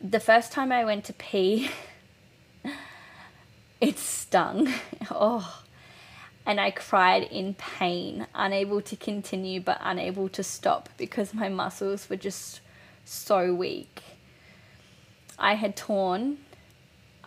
The 0.00 0.20
first 0.20 0.50
time 0.50 0.72
I 0.72 0.84
went 0.84 1.04
to 1.04 1.12
pee, 1.12 1.70
it 3.80 3.98
stung. 3.98 4.72
oh. 5.10 5.62
And 6.44 6.58
I 6.58 6.72
cried 6.72 7.24
in 7.24 7.54
pain, 7.54 8.26
unable 8.34 8.80
to 8.80 8.96
continue 8.96 9.60
but 9.60 9.78
unable 9.80 10.28
to 10.30 10.42
stop 10.42 10.88
because 10.96 11.32
my 11.34 11.48
muscles 11.48 12.08
were 12.08 12.16
just 12.16 12.60
so 13.04 13.54
weak. 13.54 14.02
I 15.38 15.54
had 15.54 15.76
torn. 15.76 16.38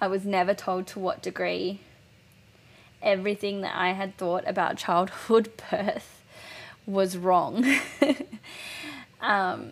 I 0.02 0.08
was 0.08 0.26
never 0.26 0.54
told 0.54 0.88
to 0.88 1.00
what 1.00 1.22
degree. 1.22 1.80
Everything 3.02 3.62
that 3.62 3.76
I 3.76 3.94
had 3.94 4.18
thought 4.18 4.44
about 4.46 4.78
childhood 4.78 5.52
birth 5.72 6.23
was 6.86 7.18
wrong. 7.18 7.66
um, 9.22 9.72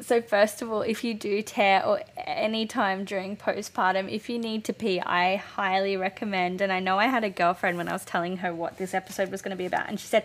so 0.00 0.22
first 0.22 0.62
of 0.62 0.70
all, 0.70 0.82
if 0.82 1.04
you 1.04 1.14
do 1.14 1.42
tear 1.42 1.84
or 1.84 2.00
any 2.16 2.66
time 2.66 3.04
during 3.04 3.36
postpartum, 3.36 4.10
if 4.10 4.30
you 4.30 4.38
need 4.38 4.64
to 4.64 4.72
pee, 4.72 5.00
I 5.00 5.36
highly 5.36 5.96
recommend. 5.96 6.60
And 6.60 6.72
I 6.72 6.80
know 6.80 6.98
I 6.98 7.06
had 7.06 7.24
a 7.24 7.30
girlfriend 7.30 7.76
when 7.76 7.88
I 7.88 7.92
was 7.92 8.04
telling 8.04 8.38
her 8.38 8.54
what 8.54 8.78
this 8.78 8.94
episode 8.94 9.30
was 9.30 9.42
going 9.42 9.50
to 9.50 9.56
be 9.56 9.66
about, 9.66 9.88
and 9.88 10.00
she 10.00 10.06
said, 10.06 10.24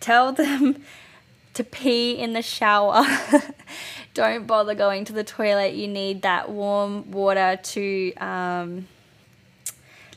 "Tell 0.00 0.32
them 0.32 0.82
to 1.56 1.64
pee 1.64 2.12
in 2.12 2.34
the 2.34 2.42
shower. 2.42 3.02
Don't 4.14 4.46
bother 4.46 4.74
going 4.74 5.06
to 5.06 5.12
the 5.14 5.24
toilet. 5.24 5.72
You 5.72 5.88
need 5.88 6.22
that 6.22 6.50
warm 6.50 7.10
water 7.10 7.58
to 7.60 8.14
um, 8.16 8.86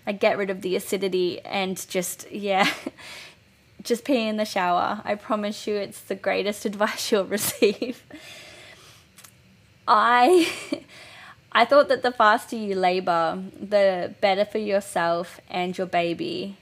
like 0.05 0.19
get 0.19 0.37
rid 0.37 0.49
of 0.49 0.61
the 0.61 0.75
acidity 0.75 1.39
and 1.41 1.87
just 1.89 2.29
yeah, 2.29 2.69
just 3.83 4.03
pee 4.03 4.27
in 4.27 4.37
the 4.37 4.45
shower. 4.45 5.01
I 5.03 5.15
promise 5.15 5.67
you, 5.67 5.75
it's 5.75 6.01
the 6.01 6.15
greatest 6.15 6.65
advice 6.71 7.11
you'll 7.11 7.25
receive. 7.25 8.03
I. 9.87 10.49
I 11.51 11.65
thought 11.65 11.87
that 11.87 12.03
the 12.03 12.11
faster 12.11 12.55
you 12.55 12.75
labor, 12.75 13.41
the 13.59 14.13
better 14.21 14.45
for 14.45 14.59
yourself 14.59 15.41
and 15.49 15.75
your 15.75 15.87
baby, 15.87 16.57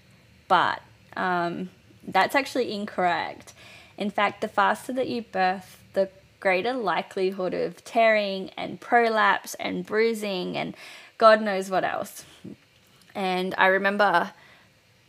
but 0.47 0.81
um, 1.17 1.69
that's 2.07 2.35
actually 2.35 2.73
incorrect. 2.73 3.53
In 3.97 4.09
fact, 4.09 4.39
the 4.39 4.47
faster 4.47 4.93
that 4.93 5.09
you 5.09 5.23
birth, 5.23 5.83
the 5.93 6.09
greater 6.39 6.73
likelihood 6.73 7.53
of 7.53 7.83
tearing 7.83 8.49
and 8.55 8.79
prolapse 8.79 9.55
and 9.55 9.85
bruising 9.85 10.55
and 10.55 10.73
God 11.17 11.41
knows 11.41 11.69
what 11.69 11.83
else. 11.83 12.23
And 13.15 13.55
I 13.57 13.67
remember 13.67 14.31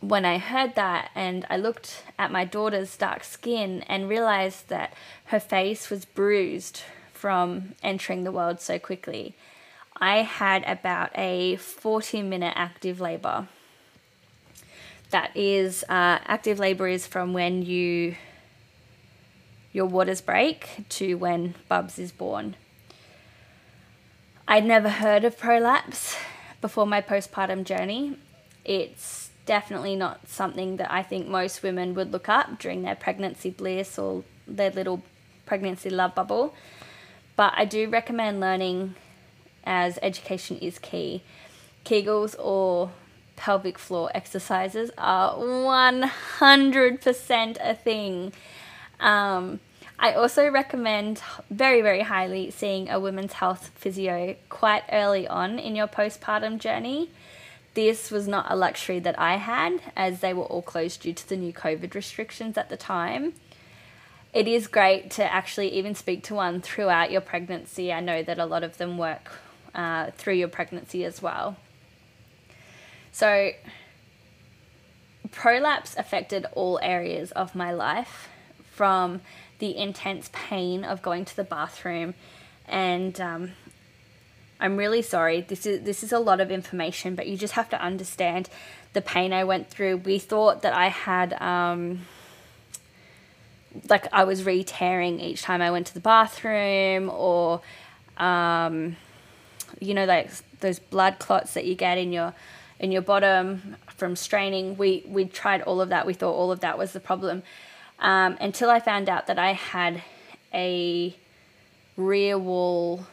when 0.01 0.25
I 0.25 0.37
heard 0.37 0.75
that 0.75 1.11
and 1.13 1.45
I 1.49 1.57
looked 1.57 2.03
at 2.17 2.31
my 2.31 2.45
daughter's 2.45 2.95
dark 2.95 3.23
skin 3.23 3.83
and 3.87 4.07
realized 4.07 4.69
that 4.69 4.93
her 5.25 5.39
face 5.39 5.89
was 5.89 6.05
bruised 6.05 6.81
from 7.13 7.75
entering 7.83 8.23
the 8.23 8.31
world 8.31 8.61
so 8.61 8.79
quickly. 8.79 9.35
I 9.97 10.17
had 10.17 10.63
about 10.65 11.11
a 11.15 11.57
40 11.57 12.21
minute 12.21 12.53
active 12.55 13.01
labor. 13.01 13.49
That 15.09 15.35
is, 15.35 15.83
uh, 15.83 16.19
active 16.25 16.59
labor 16.59 16.87
is 16.87 17.05
from 17.05 17.33
when 17.33 17.63
you 17.63 18.15
your 19.71 19.85
waters 19.85 20.21
break 20.21 20.85
to 20.89 21.15
when 21.15 21.55
Bubs 21.67 21.99
is 21.99 22.11
born. 22.11 22.55
I'd 24.47 24.65
never 24.65 24.89
heard 24.89 25.23
of 25.23 25.37
prolapse 25.37 26.17
before 26.59 26.87
my 26.87 27.01
postpartum 27.01 27.65
journey. 27.65 28.17
It's 28.65 29.28
definitely 29.49 29.95
not 29.95 30.29
something 30.29 30.77
that 30.77 30.93
I 30.93 31.01
think 31.01 31.27
most 31.27 31.63
women 31.63 31.95
would 31.95 32.11
look 32.11 32.29
up 32.29 32.59
during 32.59 32.83
their 32.83 32.93
pregnancy 32.93 33.49
bliss 33.49 33.97
or 33.97 34.23
their 34.47 34.69
little 34.69 35.01
pregnancy 35.47 35.89
love 35.89 36.13
bubble. 36.13 36.53
But 37.35 37.53
I 37.57 37.65
do 37.65 37.89
recommend 37.89 38.39
learning 38.39 38.93
as 39.63 39.97
education 40.03 40.59
is 40.59 40.77
key. 40.77 41.23
Kegels 41.83 42.35
or 42.37 42.91
pelvic 43.37 43.79
floor 43.79 44.11
exercises 44.13 44.91
are 44.99 45.35
100% 45.35 47.57
a 47.59 47.73
thing. 47.73 48.31
Um, 48.99 49.59
I 49.97 50.13
also 50.13 50.47
recommend 50.47 51.23
very, 51.49 51.81
very 51.81 52.01
highly 52.01 52.51
seeing 52.51 52.87
a 52.87 52.99
women's 52.99 53.33
health 53.33 53.71
physio 53.73 54.35
quite 54.49 54.83
early 54.91 55.27
on 55.27 55.57
in 55.57 55.75
your 55.75 55.87
postpartum 55.87 56.59
journey. 56.59 57.09
This 57.73 58.11
was 58.11 58.27
not 58.27 58.47
a 58.49 58.55
luxury 58.55 58.99
that 58.99 59.17
I 59.19 59.37
had 59.37 59.81
as 59.95 60.19
they 60.19 60.33
were 60.33 60.43
all 60.43 60.61
closed 60.61 61.01
due 61.01 61.13
to 61.13 61.29
the 61.29 61.37
new 61.37 61.53
COVID 61.53 61.93
restrictions 61.93 62.57
at 62.57 62.69
the 62.69 62.77
time. 62.77 63.33
It 64.33 64.47
is 64.47 64.67
great 64.67 65.11
to 65.11 65.23
actually 65.31 65.69
even 65.73 65.95
speak 65.95 66.23
to 66.25 66.35
one 66.35 66.61
throughout 66.61 67.11
your 67.11 67.21
pregnancy. 67.21 67.91
I 67.91 67.99
know 67.99 68.21
that 68.23 68.37
a 68.37 68.45
lot 68.45 68.63
of 68.63 68.77
them 68.77 68.97
work 68.97 69.31
uh, 69.73 70.11
through 70.11 70.35
your 70.35 70.47
pregnancy 70.47 71.03
as 71.03 71.21
well. 71.21 71.57
So, 73.11 73.51
prolapse 75.31 75.95
affected 75.97 76.45
all 76.53 76.79
areas 76.81 77.31
of 77.31 77.55
my 77.55 77.71
life 77.71 78.29
from 78.71 79.21
the 79.59 79.75
intense 79.75 80.29
pain 80.31 80.83
of 80.83 81.01
going 81.01 81.25
to 81.25 81.35
the 81.35 81.43
bathroom 81.43 82.13
and 82.67 83.19
um, 83.19 83.51
I'm 84.59 84.75
really 84.75 85.01
sorry. 85.01 85.41
This 85.41 85.65
is 85.65 85.83
this 85.83 86.03
is 86.03 86.11
a 86.11 86.19
lot 86.19 86.41
of 86.41 86.51
information, 86.51 87.15
but 87.15 87.27
you 87.27 87.37
just 87.37 87.53
have 87.53 87.69
to 87.69 87.81
understand 87.81 88.49
the 88.93 89.01
pain 89.01 89.31
I 89.31 89.43
went 89.43 89.69
through. 89.69 89.97
We 89.97 90.19
thought 90.19 90.61
that 90.63 90.73
I 90.73 90.87
had 90.87 91.33
um, 91.41 92.01
like 93.87 94.07
I 94.11 94.23
was 94.23 94.43
re-tearing 94.43 95.19
each 95.19 95.43
time 95.43 95.61
I 95.61 95.71
went 95.71 95.87
to 95.87 95.93
the 95.93 95.99
bathroom, 95.99 97.09
or 97.09 97.61
um, 98.17 98.97
you 99.79 99.93
know, 99.93 100.05
like 100.05 100.29
those 100.59 100.79
blood 100.79 101.19
clots 101.19 101.53
that 101.53 101.65
you 101.65 101.75
get 101.75 101.97
in 101.97 102.11
your 102.11 102.33
in 102.79 102.91
your 102.91 103.01
bottom 103.01 103.77
from 103.95 104.15
straining. 104.15 104.77
We 104.77 105.03
we 105.07 105.25
tried 105.25 105.61
all 105.61 105.79
of 105.79 105.89
that. 105.89 106.05
We 106.05 106.13
thought 106.13 106.33
all 106.33 106.51
of 106.51 106.59
that 106.59 106.77
was 106.77 106.91
the 106.91 106.99
problem 106.99 107.43
um, 107.99 108.37
until 108.41 108.69
I 108.69 108.79
found 108.79 109.07
out 109.07 109.27
that 109.27 109.39
I 109.39 109.53
had 109.53 110.01
a 110.53 111.15
rear 111.95 112.37
wall 112.37 113.05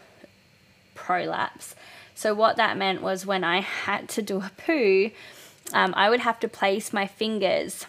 prolapse. 0.96 1.76
So, 2.14 2.34
what 2.34 2.56
that 2.56 2.76
meant 2.76 3.02
was 3.02 3.26
when 3.26 3.44
I 3.44 3.60
had 3.60 4.08
to 4.10 4.22
do 4.22 4.38
a 4.38 4.50
poo, 4.56 5.10
um, 5.72 5.92
I 5.96 6.10
would 6.10 6.20
have 6.20 6.40
to 6.40 6.48
place 6.48 6.92
my 6.92 7.06
fingers 7.06 7.86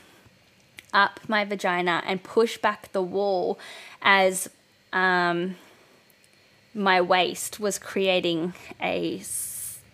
up 0.93 1.19
my 1.27 1.45
vagina 1.45 2.03
and 2.05 2.23
push 2.23 2.57
back 2.57 2.91
the 2.91 3.01
wall 3.01 3.59
as 4.01 4.49
um, 4.93 5.55
my 6.73 7.01
waste 7.01 7.59
was 7.59 7.77
creating 7.77 8.53
a, 8.81 9.21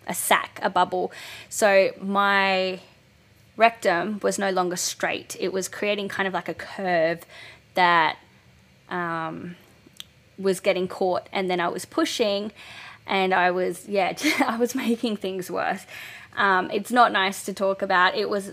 a 0.06 0.14
sac, 0.14 0.58
a 0.62 0.68
bubble. 0.68 1.12
So, 1.48 1.92
my 2.00 2.80
rectum 3.56 4.18
was 4.22 4.38
no 4.38 4.50
longer 4.50 4.76
straight. 4.76 5.36
It 5.38 5.52
was 5.52 5.68
creating 5.68 6.08
kind 6.08 6.26
of 6.26 6.34
like 6.34 6.48
a 6.48 6.54
curve 6.54 7.24
that 7.74 8.18
um, 8.88 9.56
was 10.38 10.60
getting 10.60 10.88
caught, 10.88 11.28
and 11.32 11.48
then 11.48 11.60
I 11.60 11.68
was 11.68 11.84
pushing, 11.84 12.52
and 13.06 13.34
I 13.34 13.50
was 13.50 13.88
yeah, 13.88 14.16
I 14.46 14.56
was 14.56 14.74
making 14.74 15.16
things 15.16 15.50
worse. 15.50 15.86
Um, 16.36 16.70
it's 16.70 16.90
not 16.90 17.12
nice 17.12 17.44
to 17.44 17.52
talk 17.52 17.82
about. 17.82 18.16
It 18.16 18.28
was 18.28 18.52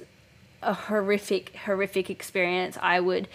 a 0.62 0.74
horrific, 0.74 1.56
horrific 1.56 2.10
experience. 2.10 2.78
I 2.82 3.00
would 3.00 3.28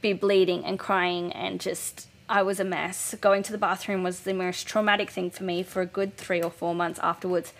be 0.00 0.12
bleeding 0.12 0.64
and 0.64 0.78
crying 0.78 1.32
and 1.32 1.60
just 1.60 2.08
I 2.28 2.42
was 2.42 2.58
a 2.58 2.64
mess. 2.64 3.14
Going 3.20 3.42
to 3.42 3.52
the 3.52 3.58
bathroom 3.58 4.02
was 4.02 4.20
the 4.20 4.32
most 4.32 4.66
traumatic 4.66 5.10
thing 5.10 5.30
for 5.30 5.44
me 5.44 5.62
for 5.62 5.82
a 5.82 5.86
good 5.86 6.16
three 6.16 6.42
or 6.42 6.50
four 6.50 6.74
months 6.74 6.98
afterwards 7.02 7.52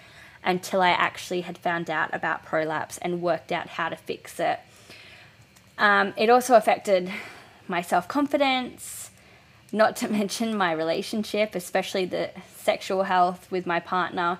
until 0.42 0.82
I 0.82 0.90
actually 0.90 1.42
had 1.42 1.58
found 1.58 1.90
out 1.90 2.10
about 2.12 2.44
prolapse 2.44 2.98
and 2.98 3.20
worked 3.20 3.52
out 3.52 3.68
how 3.68 3.88
to 3.88 3.96
fix 3.96 4.38
it. 4.38 4.60
Um, 5.78 6.14
it 6.16 6.30
also 6.30 6.54
affected 6.54 7.10
my 7.66 7.82
self 7.82 8.08
confidence, 8.08 9.03
not 9.74 9.96
to 9.96 10.08
mention 10.20 10.56
my 10.56 10.72
relationship, 10.72 11.54
especially 11.54 12.06
the 12.06 12.30
sexual 12.56 13.02
health 13.02 13.50
with 13.50 13.66
my 13.66 13.80
partner 13.80 14.38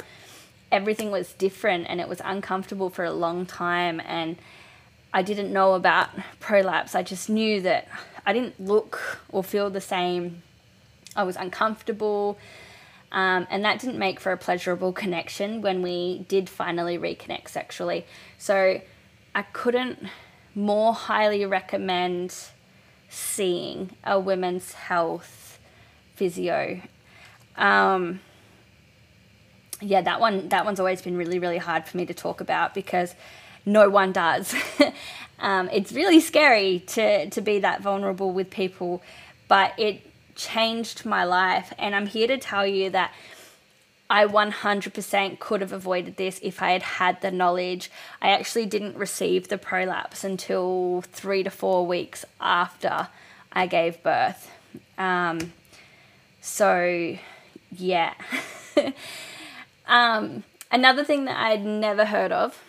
everything 0.74 1.12
was 1.12 1.32
different 1.34 1.86
and 1.88 2.00
it 2.00 2.08
was 2.08 2.20
uncomfortable 2.24 2.90
for 2.90 3.04
a 3.04 3.12
long 3.12 3.46
time 3.46 4.00
and 4.04 4.36
I 5.12 5.22
didn't 5.22 5.52
know 5.52 5.74
about 5.74 6.08
prolapse. 6.40 6.96
I 6.96 7.04
just 7.04 7.30
knew 7.30 7.60
that 7.60 7.86
I 8.26 8.32
didn't 8.32 8.58
look 8.58 9.20
or 9.28 9.44
feel 9.44 9.70
the 9.70 9.80
same. 9.80 10.42
I 11.14 11.22
was 11.22 11.36
uncomfortable. 11.36 12.36
Um, 13.12 13.46
and 13.48 13.64
that 13.64 13.78
didn't 13.78 13.96
make 14.00 14.18
for 14.18 14.32
a 14.32 14.36
pleasurable 14.36 14.92
connection 14.92 15.62
when 15.62 15.82
we 15.82 16.24
did 16.26 16.50
finally 16.50 16.98
reconnect 16.98 17.48
sexually. 17.48 18.04
So 18.38 18.80
I 19.36 19.42
couldn't 19.42 20.08
more 20.56 20.92
highly 20.92 21.46
recommend 21.46 22.34
seeing 23.14 23.90
a 24.04 24.18
women's 24.18 24.72
health 24.72 25.58
physio. 26.16 26.80
Um, 27.56 28.20
yeah, 29.80 30.00
that 30.02 30.20
one 30.20 30.48
that 30.48 30.64
one's 30.64 30.80
always 30.80 31.02
been 31.02 31.16
really 31.16 31.38
really 31.38 31.58
hard 31.58 31.86
for 31.86 31.96
me 31.96 32.06
to 32.06 32.14
talk 32.14 32.40
about 32.40 32.74
because 32.74 33.14
no 33.64 33.88
one 33.88 34.12
does. 34.12 34.54
um, 35.38 35.68
it's 35.72 35.92
really 35.92 36.20
scary 36.20 36.80
to 36.88 37.30
to 37.30 37.40
be 37.40 37.60
that 37.60 37.80
vulnerable 37.80 38.32
with 38.32 38.50
people, 38.50 39.02
but 39.48 39.72
it 39.78 40.02
changed 40.34 41.06
my 41.06 41.24
life, 41.24 41.72
and 41.78 41.94
I'm 41.94 42.06
here 42.06 42.26
to 42.26 42.38
tell 42.38 42.66
you 42.66 42.90
that. 42.90 43.12
I 44.14 44.26
100% 44.26 45.38
could 45.38 45.60
have 45.60 45.72
avoided 45.72 46.16
this 46.16 46.38
if 46.42 46.62
I 46.62 46.70
had 46.70 46.82
had 46.82 47.20
the 47.20 47.30
knowledge. 47.30 47.90
I 48.22 48.30
actually 48.30 48.66
didn't 48.66 48.96
receive 48.96 49.48
the 49.48 49.58
prolapse 49.58 50.22
until 50.22 51.02
three 51.12 51.42
to 51.42 51.50
four 51.50 51.86
weeks 51.86 52.24
after 52.40 53.08
I 53.52 53.66
gave 53.66 54.02
birth. 54.02 54.50
Um, 54.98 55.52
so, 56.40 57.16
yeah. 57.72 58.14
Um, 59.86 60.44
another 60.70 61.04
thing 61.04 61.26
that 61.26 61.36
I'd 61.36 61.64
never 61.64 62.06
heard 62.06 62.32
of 62.32 62.62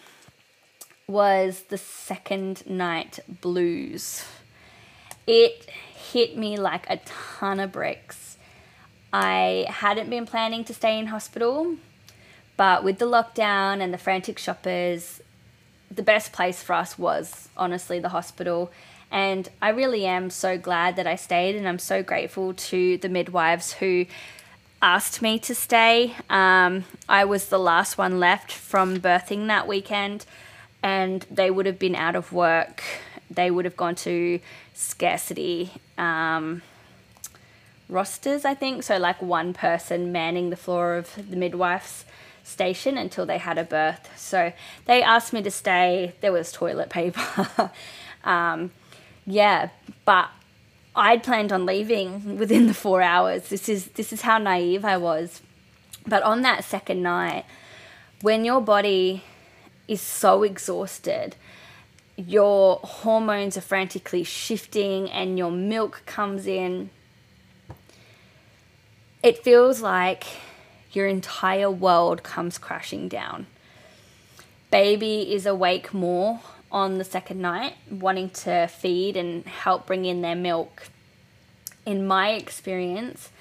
was 1.07 1.63
the 1.69 1.77
second 1.77 2.67
night 2.67 3.19
blues. 3.41 4.25
It 5.25 5.69
hit 6.11 6.37
me 6.37 6.57
like 6.57 6.89
a 6.89 6.97
ton 6.97 7.59
of 7.59 7.71
bricks. 7.71 8.34
I 9.17 9.65
hadn't 9.69 10.09
been 10.09 10.25
planning 10.25 10.65
to 10.65 10.73
stay 10.73 10.99
in 10.99 11.05
hospital, 11.05 11.77
but 12.57 12.83
with 12.83 12.99
the 12.99 13.05
lockdown 13.05 13.79
and 13.79 13.93
the 13.93 13.97
frantic 13.97 14.37
shoppers, 14.37 15.21
the 15.89 16.03
best 16.03 16.33
place 16.33 16.61
for 16.61 16.73
us 16.73 16.99
was 16.99 17.47
honestly 17.55 17.97
the 18.01 18.09
hospital. 18.09 18.73
And 19.09 19.47
I 19.61 19.69
really 19.69 20.05
am 20.05 20.29
so 20.29 20.57
glad 20.57 20.97
that 20.97 21.07
I 21.07 21.15
stayed, 21.15 21.55
and 21.55 21.65
I'm 21.65 21.79
so 21.79 22.03
grateful 22.03 22.53
to 22.55 22.97
the 22.97 23.07
midwives 23.07 23.71
who 23.71 24.05
asked 24.81 25.21
me 25.21 25.39
to 25.39 25.55
stay. 25.55 26.13
Um, 26.29 26.83
I 27.07 27.23
was 27.23 27.47
the 27.47 27.57
last 27.57 27.97
one 27.97 28.19
left 28.19 28.51
from 28.51 28.99
birthing 28.99 29.47
that 29.47 29.65
weekend, 29.65 30.25
and 30.83 31.25
they 31.31 31.49
would 31.49 31.67
have 31.67 31.79
been 31.79 31.95
out 31.95 32.17
of 32.17 32.33
work. 32.33 32.83
They 33.31 33.49
would 33.49 33.63
have 33.63 33.77
gone 33.77 33.95
to 33.95 34.41
scarcity 34.73 35.71
um, 35.97 36.63
rosters, 37.89 38.45
I 38.45 38.53
think. 38.53 38.83
So, 38.83 38.97
like 38.97 39.21
one 39.21 39.53
person 39.53 40.11
manning 40.11 40.49
the 40.49 40.55
floor 40.55 40.95
of 40.95 41.15
the 41.29 41.35
midwife's 41.35 42.05
station 42.43 42.97
until 42.97 43.25
they 43.25 43.37
had 43.37 43.57
a 43.57 43.63
birth. 43.63 44.09
So, 44.17 44.53
they 44.85 45.01
asked 45.01 45.33
me 45.33 45.41
to 45.43 45.51
stay. 45.51 46.13
There 46.21 46.31
was 46.31 46.51
toilet 46.51 46.89
paper. 46.89 47.71
um, 48.23 48.71
yeah, 49.25 49.69
but 50.05 50.29
I'd 50.95 51.23
planned 51.23 51.51
on 51.51 51.65
leaving 51.65 52.37
within 52.37 52.67
the 52.67 52.73
four 52.73 53.01
hours. 53.01 53.49
This 53.49 53.67
is 53.67 53.87
this 53.87 54.13
is 54.13 54.21
how 54.21 54.37
naive 54.37 54.85
I 54.85 54.97
was. 54.97 55.41
But 56.07 56.23
on 56.23 56.41
that 56.43 56.63
second 56.63 57.01
night, 57.01 57.45
when 58.21 58.45
your 58.45 58.61
body 58.61 59.23
is 59.87 60.01
so 60.01 60.43
exhausted, 60.43 61.35
your 62.15 62.79
hormones 62.83 63.57
are 63.57 63.61
frantically 63.61 64.23
shifting 64.23 65.09
and 65.09 65.37
your 65.37 65.51
milk 65.51 66.03
comes 66.05 66.47
in, 66.47 66.89
it 69.25 69.43
feels 69.43 69.81
like 69.81 70.23
your 70.91 71.07
entire 71.07 71.69
world 71.71 72.21
comes 72.21 72.59
crashing 72.59 73.09
down. 73.09 73.47
Baby 74.69 75.33
is 75.33 75.47
awake 75.47 75.95
more 75.95 76.41
on 76.71 76.99
the 76.99 77.03
second 77.03 77.41
night, 77.41 77.73
wanting 77.89 78.29
to 78.29 78.67
feed 78.67 79.17
and 79.17 79.43
help 79.45 79.87
bring 79.87 80.05
in 80.05 80.21
their 80.21 80.35
milk. 80.35 80.89
In 81.87 82.05
my 82.05 82.33
experience, 82.33 83.31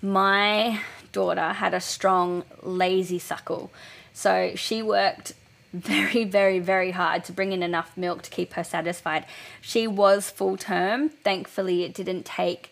my 0.00 0.80
daughter 1.12 1.52
had 1.52 1.74
a 1.74 1.80
strong, 1.80 2.42
lazy 2.62 3.18
suckle. 3.18 3.70
So 4.14 4.52
she 4.54 4.82
worked 4.82 5.34
very, 5.74 6.24
very, 6.24 6.58
very 6.58 6.92
hard 6.92 7.24
to 7.24 7.32
bring 7.32 7.52
in 7.52 7.62
enough 7.62 7.98
milk 7.98 8.22
to 8.22 8.30
keep 8.30 8.54
her 8.54 8.64
satisfied. 8.64 9.26
She 9.60 9.86
was 9.86 10.30
full 10.30 10.56
term. 10.56 11.10
Thankfully, 11.10 11.84
it 11.84 11.92
didn't 11.92 12.24
take 12.24 12.71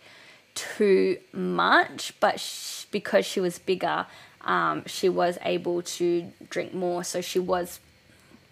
too 0.77 1.19
much, 1.33 2.13
but 2.21 2.41
she, 2.41 2.87
because 2.91 3.27
she 3.27 3.41
was 3.41 3.59
bigger, 3.59 4.07
um, 4.43 4.85
she 4.87 5.09
was 5.09 5.39
able 5.43 5.83
to 5.83 6.33
drink 6.49 6.75
more. 6.75 7.05
So 7.05 7.21
she 7.21 7.39
was 7.39 7.81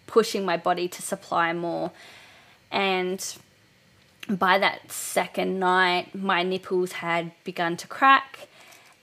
pushing 0.07 0.45
my 0.45 0.57
body 0.57 0.87
to 0.87 1.01
supply 1.01 1.53
more. 1.53 1.91
And 2.71 3.23
by 4.29 4.59
that 4.59 4.91
second 4.91 5.59
night, 5.59 6.13
my 6.13 6.43
nipples 6.43 6.93
had 6.93 7.31
begun 7.43 7.77
to 7.77 7.87
crack 7.87 8.47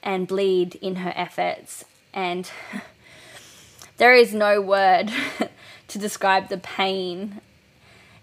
and 0.03 0.27
bleed 0.27 0.77
in 0.77 0.97
her 0.97 1.12
efforts. 1.16 1.85
And 2.14 2.51
there 3.97 4.14
is 4.14 4.33
no 4.33 4.61
word 4.61 5.11
to 5.88 5.99
describe 5.99 6.49
the 6.49 6.59
pain. 6.59 7.40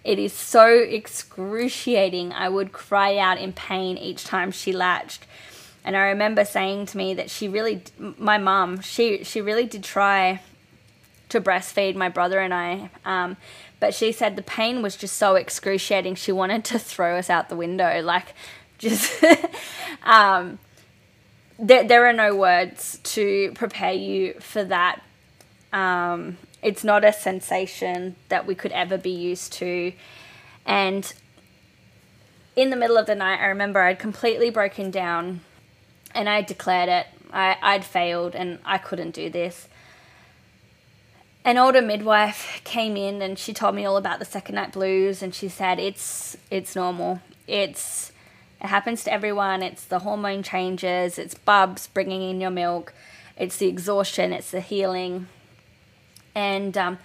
It 0.03 0.19
is 0.19 0.33
so 0.33 0.67
excruciating. 0.67 2.33
I 2.33 2.49
would 2.49 2.71
cry 2.73 3.17
out 3.17 3.37
in 3.37 3.53
pain 3.53 3.97
each 3.97 4.25
time 4.25 4.51
she 4.51 4.73
latched. 4.73 5.25
And 5.85 5.95
I 5.97 6.07
remember 6.07 6.45
saying 6.45 6.87
to 6.87 6.97
me 6.97 7.13
that 7.13 7.29
she 7.29 7.47
really, 7.47 7.83
my 7.97 8.37
mum, 8.37 8.81
she, 8.81 9.23
she 9.23 9.41
really 9.41 9.65
did 9.65 9.83
try 9.83 10.41
to 11.29 11.41
breastfeed 11.41 11.95
my 11.95 12.09
brother 12.09 12.39
and 12.39 12.53
I. 12.53 12.89
Um, 13.05 13.37
but 13.79 13.93
she 13.93 14.11
said 14.11 14.35
the 14.35 14.41
pain 14.41 14.81
was 14.81 14.95
just 14.95 15.17
so 15.17 15.35
excruciating, 15.35 16.15
she 16.15 16.31
wanted 16.31 16.63
to 16.65 16.79
throw 16.79 17.17
us 17.17 17.29
out 17.29 17.49
the 17.49 17.55
window. 17.55 18.01
Like, 18.01 18.33
just. 18.77 19.23
um, 20.03 20.59
there, 21.59 21.83
there 21.83 22.05
are 22.07 22.13
no 22.13 22.35
words 22.35 22.99
to 23.03 23.51
prepare 23.53 23.93
you 23.93 24.33
for 24.39 24.63
that. 24.63 25.01
Um, 25.71 26.37
it's 26.63 26.83
not 26.83 27.03
a 27.03 27.11
sensation 27.11 28.15
that 28.29 28.47
we 28.47 28.55
could 28.55 28.71
ever 28.71 28.97
be 28.97 29.11
used 29.11 29.53
to. 29.53 29.91
And 30.65 31.13
in 32.55 32.69
the 32.69 32.75
middle 32.75 32.97
of 32.97 33.05
the 33.05 33.15
night, 33.15 33.39
I 33.41 33.47
remember 33.47 33.81
I'd 33.81 33.99
completely 33.99 34.49
broken 34.49 34.89
down 34.89 35.41
and 36.15 36.29
I 36.29 36.41
declared 36.41 36.89
it. 36.89 37.07
I, 37.31 37.57
I'd 37.61 37.83
failed 37.83 38.33
and 38.33 38.59
I 38.63 38.77
couldn't 38.77 39.11
do 39.11 39.29
this. 39.29 39.67
An 41.45 41.57
older 41.57 41.81
midwife 41.81 42.61
came 42.63 42.95
in 42.95 43.21
and 43.21 43.37
she 43.37 43.53
told 43.53 43.75
me 43.75 43.83
all 43.83 43.97
about 43.97 44.19
the 44.19 44.25
second 44.25 44.55
night 44.55 44.71
blues 44.71 45.21
and 45.21 45.35
she 45.35 45.49
said 45.49 45.77
it's 45.77 46.37
it's 46.49 46.73
normal. 46.73 47.19
It's 47.47 48.13
it 48.61 48.67
happens 48.67 49.03
to 49.03 49.11
everyone. 49.11 49.61
It's 49.61 49.83
the 49.83 49.99
hormone 49.99 50.43
changes. 50.43 51.19
It's 51.19 51.33
bubs 51.33 51.87
bringing 51.87 52.21
in 52.21 52.39
your 52.39 52.51
milk. 52.51 52.93
It's 53.35 53.57
the 53.57 53.67
exhaustion. 53.67 54.31
It's 54.31 54.51
the 54.51 54.61
healing 54.61 55.27
and 56.35 56.77
um, 56.77 56.97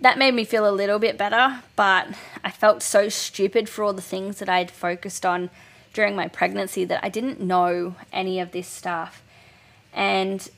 that 0.00 0.18
made 0.18 0.34
me 0.34 0.44
feel 0.44 0.68
a 0.68 0.72
little 0.72 0.98
bit 0.98 1.18
better 1.18 1.62
but 1.76 2.08
i 2.44 2.50
felt 2.50 2.82
so 2.82 3.08
stupid 3.08 3.68
for 3.68 3.84
all 3.84 3.92
the 3.92 4.02
things 4.02 4.38
that 4.38 4.48
i'd 4.48 4.70
focused 4.70 5.24
on 5.24 5.50
during 5.92 6.14
my 6.14 6.28
pregnancy 6.28 6.84
that 6.84 7.02
i 7.02 7.08
didn't 7.08 7.40
know 7.40 7.94
any 8.12 8.40
of 8.40 8.52
this 8.52 8.68
stuff 8.68 9.22
and 9.92 10.50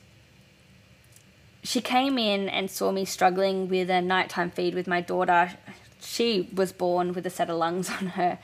she 1.63 1.81
came 1.81 2.17
in 2.17 2.49
and 2.49 2.69
saw 2.69 2.91
me 2.91 3.05
struggling 3.05 3.69
with 3.69 3.89
a 3.89 4.01
nighttime 4.01 4.51
feed 4.51 4.73
with 4.73 4.87
my 4.87 5.01
daughter. 5.01 5.53
She 5.99 6.49
was 6.53 6.71
born 6.71 7.13
with 7.13 7.25
a 7.25 7.29
set 7.29 7.49
of 7.49 7.57
lungs 7.57 7.89
on 8.01 8.07
her. 8.07 8.39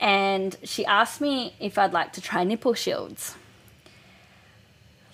And 0.00 0.56
she 0.64 0.84
asked 0.84 1.20
me 1.20 1.54
if 1.60 1.78
I'd 1.78 1.92
like 1.92 2.12
to 2.14 2.20
try 2.20 2.44
nipple 2.44 2.74
shields. 2.74 3.36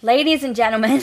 Ladies 0.03 0.43
and 0.43 0.57
gentlemen, 0.57 1.03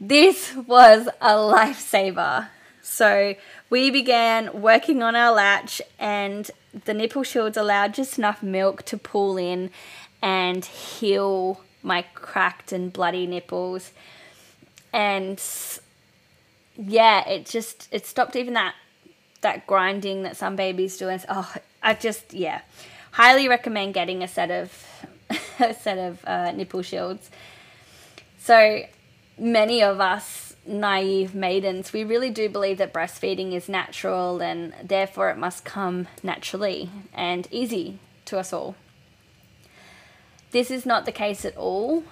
this 0.00 0.56
was 0.56 1.08
a 1.20 1.34
lifesaver. 1.34 2.48
So 2.80 3.34
we 3.68 3.90
began 3.90 4.62
working 4.62 5.02
on 5.02 5.14
our 5.14 5.32
latch, 5.32 5.82
and 5.98 6.50
the 6.84 6.94
nipple 6.94 7.22
shields 7.22 7.56
allowed 7.56 7.94
just 7.94 8.18
enough 8.18 8.42
milk 8.42 8.82
to 8.84 8.96
pull 8.96 9.36
in 9.36 9.70
and 10.22 10.64
heal 10.64 11.60
my 11.82 12.02
cracked 12.14 12.72
and 12.72 12.92
bloody 12.92 13.26
nipples. 13.26 13.92
And 14.92 15.40
yeah, 16.76 17.28
it 17.28 17.46
just 17.46 17.88
it 17.92 18.06
stopped 18.06 18.36
even 18.36 18.54
that 18.54 18.74
that 19.42 19.66
grinding 19.66 20.22
that 20.22 20.36
some 20.36 20.56
babies 20.56 20.96
do. 20.96 21.08
And 21.08 21.24
oh, 21.28 21.54
I 21.82 21.94
just 21.94 22.32
yeah, 22.32 22.62
highly 23.12 23.48
recommend 23.48 23.94
getting 23.94 24.22
a 24.22 24.28
set 24.28 24.50
of 24.50 24.86
a 25.60 25.74
set 25.74 25.98
of 25.98 26.24
uh, 26.24 26.52
nipple 26.52 26.82
shields. 26.82 27.30
So 28.38 28.84
many 29.40 29.82
of 29.82 30.00
us 30.00 30.54
naive 30.66 31.34
maidens, 31.34 31.92
we 31.92 32.04
really 32.04 32.30
do 32.30 32.48
believe 32.48 32.78
that 32.78 32.92
breastfeeding 32.92 33.52
is 33.52 33.68
natural 33.68 34.40
and 34.40 34.74
therefore 34.82 35.30
it 35.30 35.38
must 35.38 35.64
come 35.64 36.06
naturally 36.22 36.90
and 37.12 37.48
easy 37.50 37.98
to 38.26 38.38
us 38.38 38.52
all. 38.52 38.76
This 40.50 40.70
is 40.70 40.84
not 40.84 41.06
the 41.06 41.12
case 41.12 41.44
at 41.44 41.56
all. 41.56 42.04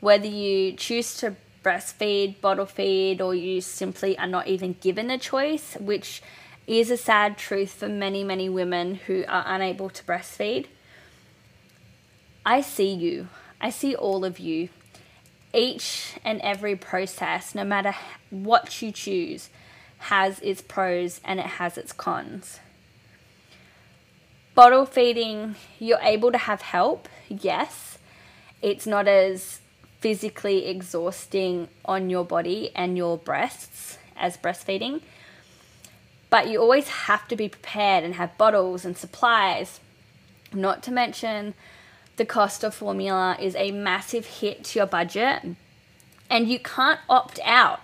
Whether 0.00 0.26
you 0.26 0.72
choose 0.72 1.16
to 1.18 1.36
breastfeed, 1.62 2.40
bottle 2.40 2.66
feed, 2.66 3.20
or 3.20 3.34
you 3.34 3.60
simply 3.60 4.18
are 4.18 4.26
not 4.26 4.48
even 4.48 4.76
given 4.80 5.10
a 5.10 5.18
choice, 5.18 5.76
which 5.78 6.22
is 6.66 6.90
a 6.90 6.96
sad 6.96 7.38
truth 7.38 7.72
for 7.74 7.88
many, 7.88 8.24
many 8.24 8.48
women 8.48 8.96
who 9.06 9.24
are 9.28 9.44
unable 9.46 9.90
to 9.90 10.04
breastfeed. 10.04 10.66
I 12.44 12.60
see 12.60 12.92
you. 12.92 13.28
I 13.60 13.70
see 13.70 13.94
all 13.94 14.24
of 14.24 14.38
you. 14.40 14.70
Each 15.54 16.14
and 16.24 16.40
every 16.40 16.76
process, 16.76 17.54
no 17.54 17.64
matter 17.64 17.94
what 18.30 18.80
you 18.80 18.90
choose, 18.90 19.50
has 19.98 20.40
its 20.40 20.62
pros 20.62 21.20
and 21.24 21.38
it 21.38 21.46
has 21.46 21.76
its 21.76 21.92
cons. 21.92 22.58
Bottle 24.54 24.84
feeding, 24.84 25.54
you're 25.78 26.00
able 26.02 26.32
to 26.32 26.38
have 26.38 26.62
help, 26.62 27.08
yes. 27.28 27.98
It's 28.60 28.86
not 28.86 29.08
as 29.08 29.60
physically 30.00 30.66
exhausting 30.66 31.68
on 31.84 32.10
your 32.10 32.24
body 32.24 32.70
and 32.74 32.96
your 32.96 33.16
breasts 33.16 33.98
as 34.16 34.36
breastfeeding. 34.36 35.00
But 36.28 36.48
you 36.48 36.60
always 36.60 36.88
have 36.88 37.28
to 37.28 37.36
be 37.36 37.48
prepared 37.48 38.04
and 38.04 38.14
have 38.14 38.36
bottles 38.36 38.84
and 38.84 38.96
supplies. 38.96 39.80
Not 40.52 40.82
to 40.84 40.90
mention, 40.90 41.54
the 42.22 42.26
cost 42.26 42.62
of 42.62 42.72
formula 42.72 43.36
is 43.40 43.56
a 43.56 43.72
massive 43.72 44.26
hit 44.26 44.62
to 44.62 44.78
your 44.78 44.86
budget, 44.86 45.42
and 46.30 46.48
you 46.48 46.56
can't 46.60 47.00
opt 47.08 47.40
out 47.42 47.80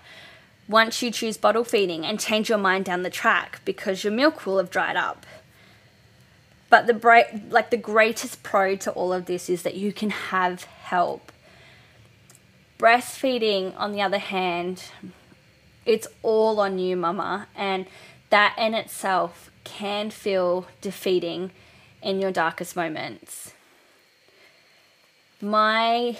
once 0.69 1.03
you 1.03 1.11
choose 1.11 1.37
bottle 1.37 1.65
feeding 1.65 2.07
and 2.07 2.21
change 2.21 2.49
your 2.49 2.57
mind 2.57 2.85
down 2.85 3.03
the 3.03 3.11
track 3.11 3.61
because 3.65 4.05
your 4.05 4.13
milk 4.13 4.47
will 4.47 4.59
have 4.59 4.71
dried 4.71 4.95
up. 4.95 5.27
But 6.71 6.87
the 6.87 7.49
like 7.51 7.71
the 7.71 7.77
greatest 7.77 8.45
pro 8.45 8.77
to 8.77 8.93
all 8.93 9.13
of 9.13 9.27
this 9.27 9.51
is 9.51 9.63
that 9.63 9.75
you 9.75 9.93
can 9.93 10.11
have 10.11 10.63
help. 10.63 11.33
Breastfeeding, 12.79 13.75
on 13.77 13.91
the 13.91 14.03
other 14.03 14.19
hand, 14.19 14.85
it's 15.85 16.07
all 16.23 16.61
on 16.61 16.79
you, 16.79 16.95
mama, 16.95 17.49
and 17.57 17.87
that 18.31 18.55
in 18.57 18.75
itself 18.75 19.51
can 19.65 20.11
feel 20.11 20.69
defeating 20.81 21.51
in 22.01 22.21
your 22.21 22.31
darkest 22.31 22.77
moments. 22.77 23.55
My 25.41 26.17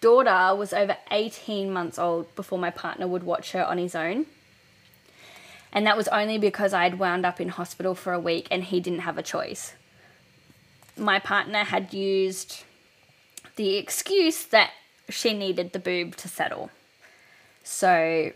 daughter 0.00 0.54
was 0.54 0.72
over 0.72 0.96
18 1.10 1.72
months 1.72 1.98
old 1.98 2.34
before 2.36 2.58
my 2.58 2.70
partner 2.70 3.08
would 3.08 3.24
watch 3.24 3.52
her 3.52 3.64
on 3.64 3.78
his 3.78 3.94
own. 3.94 4.26
And 5.72 5.86
that 5.86 5.96
was 5.96 6.06
only 6.08 6.38
because 6.38 6.72
I'd 6.72 7.00
wound 7.00 7.26
up 7.26 7.40
in 7.40 7.48
hospital 7.48 7.96
for 7.96 8.12
a 8.12 8.20
week 8.20 8.46
and 8.50 8.62
he 8.62 8.78
didn't 8.78 9.00
have 9.00 9.18
a 9.18 9.22
choice. 9.22 9.74
My 10.96 11.18
partner 11.18 11.64
had 11.64 11.92
used 11.92 12.62
the 13.56 13.76
excuse 13.76 14.44
that 14.46 14.70
she 15.08 15.34
needed 15.34 15.72
the 15.72 15.80
boob 15.80 16.14
to 16.16 16.28
settle. 16.28 16.70
So, 17.64 18.32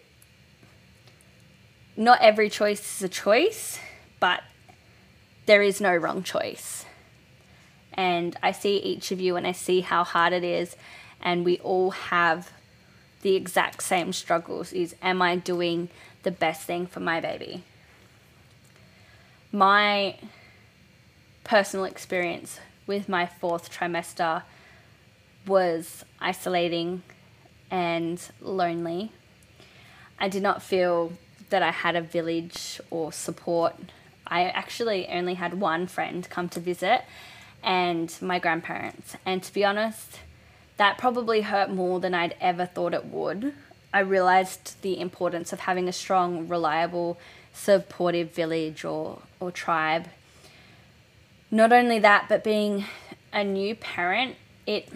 not 1.96 2.20
every 2.20 2.50
choice 2.50 2.96
is 2.96 3.02
a 3.02 3.08
choice, 3.08 3.78
but 4.18 4.42
there 5.46 5.62
is 5.62 5.80
no 5.80 5.94
wrong 5.94 6.22
choice. 6.24 6.84
And 7.98 8.36
I 8.44 8.52
see 8.52 8.76
each 8.76 9.10
of 9.10 9.20
you 9.20 9.34
and 9.34 9.44
I 9.44 9.50
see 9.50 9.80
how 9.80 10.04
hard 10.04 10.32
it 10.32 10.44
is, 10.44 10.76
and 11.20 11.44
we 11.44 11.58
all 11.58 11.90
have 11.90 12.52
the 13.22 13.34
exact 13.34 13.82
same 13.82 14.12
struggles 14.12 14.72
is 14.72 14.94
am 15.02 15.20
I 15.20 15.34
doing 15.34 15.88
the 16.22 16.30
best 16.30 16.62
thing 16.62 16.86
for 16.86 17.00
my 17.00 17.18
baby? 17.18 17.64
My 19.50 20.16
personal 21.42 21.86
experience 21.86 22.60
with 22.86 23.08
my 23.08 23.26
fourth 23.26 23.68
trimester 23.68 24.44
was 25.44 26.04
isolating 26.20 27.02
and 27.68 28.22
lonely. 28.40 29.10
I 30.20 30.28
did 30.28 30.44
not 30.44 30.62
feel 30.62 31.14
that 31.50 31.64
I 31.64 31.72
had 31.72 31.96
a 31.96 32.00
village 32.00 32.80
or 32.90 33.10
support. 33.10 33.74
I 34.24 34.44
actually 34.44 35.08
only 35.08 35.34
had 35.34 35.54
one 35.54 35.88
friend 35.88 36.28
come 36.30 36.48
to 36.50 36.60
visit 36.60 37.02
and 37.62 38.14
my 38.20 38.38
grandparents. 38.38 39.16
And 39.24 39.42
to 39.42 39.52
be 39.52 39.64
honest, 39.64 40.20
that 40.76 40.98
probably 40.98 41.42
hurt 41.42 41.70
more 41.70 42.00
than 42.00 42.14
I'd 42.14 42.36
ever 42.40 42.66
thought 42.66 42.94
it 42.94 43.06
would. 43.06 43.52
I 43.92 44.00
realized 44.00 44.80
the 44.82 45.00
importance 45.00 45.52
of 45.52 45.60
having 45.60 45.88
a 45.88 45.92
strong, 45.92 46.46
reliable, 46.46 47.18
supportive 47.52 48.32
village 48.32 48.84
or, 48.84 49.22
or 49.40 49.50
tribe. 49.50 50.08
Not 51.50 51.72
only 51.72 51.98
that, 51.98 52.26
but 52.28 52.44
being 52.44 52.84
a 53.32 53.42
new 53.42 53.74
parent, 53.74 54.36
it 54.66 54.88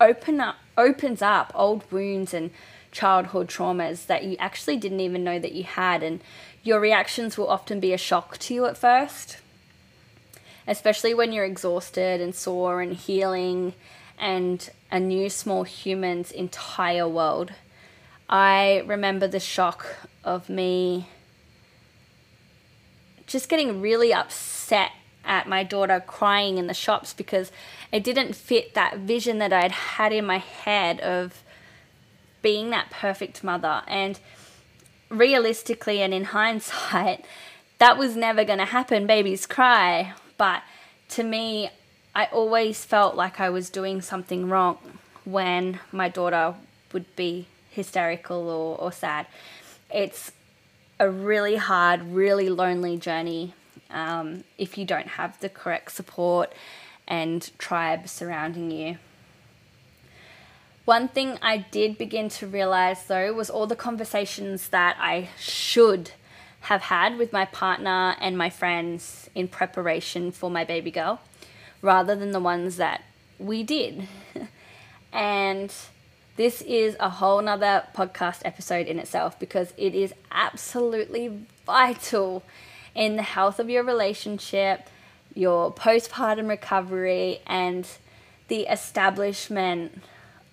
open 0.00 0.40
up 0.40 0.56
opens 0.78 1.20
up 1.20 1.52
old 1.54 1.84
wounds 1.92 2.32
and 2.32 2.50
childhood 2.90 3.48
traumas 3.48 4.06
that 4.06 4.24
you 4.24 4.34
actually 4.38 4.76
didn't 4.76 5.00
even 5.00 5.22
know 5.22 5.38
that 5.38 5.52
you 5.52 5.62
had 5.62 6.02
and 6.02 6.20
your 6.62 6.80
reactions 6.80 7.36
will 7.36 7.48
often 7.48 7.78
be 7.78 7.92
a 7.92 7.98
shock 7.98 8.38
to 8.38 8.54
you 8.54 8.64
at 8.64 8.78
first 8.78 9.36
especially 10.70 11.12
when 11.12 11.32
you're 11.32 11.44
exhausted 11.44 12.20
and 12.20 12.34
sore 12.34 12.80
and 12.80 12.94
healing 12.94 13.74
and 14.18 14.70
a 14.90 14.98
new 14.98 15.28
small 15.28 15.64
human's 15.64 16.30
entire 16.30 17.06
world 17.06 17.52
i 18.30 18.82
remember 18.86 19.28
the 19.28 19.40
shock 19.40 19.84
of 20.24 20.48
me 20.48 21.06
just 23.26 23.48
getting 23.48 23.80
really 23.82 24.12
upset 24.12 24.92
at 25.24 25.48
my 25.48 25.62
daughter 25.62 26.02
crying 26.04 26.58
in 26.58 26.66
the 26.66 26.74
shops 26.74 27.12
because 27.12 27.52
it 27.92 28.02
didn't 28.02 28.34
fit 28.34 28.74
that 28.74 28.98
vision 28.98 29.38
that 29.38 29.52
I'd 29.52 29.70
had 29.70 30.12
in 30.12 30.26
my 30.26 30.38
head 30.38 31.00
of 31.00 31.42
being 32.42 32.70
that 32.70 32.90
perfect 32.90 33.44
mother. 33.44 33.82
And 33.86 34.18
realistically 35.08 36.02
and 36.02 36.12
in 36.12 36.24
hindsight, 36.36 37.24
that 37.78 37.96
was 37.96 38.16
never 38.16 38.44
going 38.44 38.58
to 38.58 38.64
happen. 38.64 39.06
Babies 39.06 39.46
cry. 39.46 40.14
But 40.40 40.62
to 41.10 41.22
me, 41.22 41.68
I 42.14 42.24
always 42.32 42.82
felt 42.82 43.14
like 43.14 43.40
I 43.40 43.50
was 43.50 43.68
doing 43.68 44.00
something 44.00 44.48
wrong 44.48 44.78
when 45.26 45.80
my 45.92 46.08
daughter 46.08 46.54
would 46.94 47.14
be 47.14 47.46
hysterical 47.68 48.48
or, 48.48 48.78
or 48.78 48.90
sad. 48.90 49.26
It's 49.92 50.32
a 50.98 51.10
really 51.10 51.56
hard, 51.56 52.00
really 52.04 52.48
lonely 52.48 52.96
journey 52.96 53.52
um, 53.90 54.44
if 54.56 54.78
you 54.78 54.86
don't 54.86 55.08
have 55.08 55.38
the 55.40 55.50
correct 55.50 55.92
support 55.92 56.54
and 57.06 57.50
tribe 57.58 58.08
surrounding 58.08 58.70
you. 58.70 58.96
One 60.86 61.08
thing 61.08 61.36
I 61.42 61.66
did 61.70 61.98
begin 61.98 62.30
to 62.30 62.46
realize 62.46 63.04
though 63.04 63.34
was 63.34 63.50
all 63.50 63.66
the 63.66 63.76
conversations 63.76 64.70
that 64.70 64.96
I 64.98 65.28
should 65.38 66.12
have 66.60 66.82
had 66.82 67.18
with 67.18 67.32
my 67.32 67.44
partner 67.46 68.14
and 68.20 68.36
my 68.36 68.50
friends 68.50 69.30
in 69.34 69.48
preparation 69.48 70.30
for 70.30 70.50
my 70.50 70.64
baby 70.64 70.90
girl 70.90 71.20
rather 71.82 72.14
than 72.14 72.32
the 72.32 72.40
ones 72.40 72.76
that 72.76 73.02
we 73.38 73.62
did. 73.62 74.06
and 75.12 75.72
this 76.36 76.62
is 76.62 76.96
a 77.00 77.08
whole 77.08 77.40
nother 77.40 77.84
podcast 77.94 78.42
episode 78.44 78.86
in 78.86 78.98
itself 78.98 79.38
because 79.38 79.72
it 79.76 79.94
is 79.94 80.12
absolutely 80.30 81.46
vital 81.64 82.42
in 82.94 83.16
the 83.16 83.22
health 83.22 83.58
of 83.58 83.70
your 83.70 83.82
relationship 83.82 84.88
your 85.34 85.72
postpartum 85.72 86.48
recovery 86.48 87.40
and 87.46 87.86
the 88.48 88.62
establishment 88.62 90.02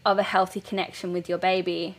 of 0.05 0.17
a 0.17 0.23
healthy 0.23 0.61
connection 0.61 1.13
with 1.13 1.27
your 1.27 1.37
baby. 1.37 1.95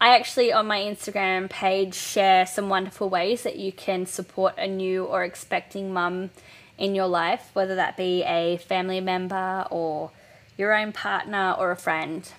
I 0.00 0.16
actually, 0.16 0.50
on 0.50 0.66
my 0.66 0.78
Instagram 0.80 1.50
page, 1.50 1.94
share 1.94 2.46
some 2.46 2.70
wonderful 2.70 3.10
ways 3.10 3.42
that 3.42 3.56
you 3.56 3.70
can 3.70 4.06
support 4.06 4.54
a 4.56 4.66
new 4.66 5.04
or 5.04 5.24
expecting 5.24 5.92
mum 5.92 6.30
in 6.78 6.94
your 6.94 7.06
life, 7.06 7.50
whether 7.52 7.74
that 7.74 7.98
be 7.98 8.22
a 8.22 8.56
family 8.56 9.02
member 9.02 9.66
or 9.70 10.10
your 10.56 10.74
own 10.74 10.92
partner 10.92 11.54
or 11.58 11.70
a 11.70 11.76
friend. 11.76 12.32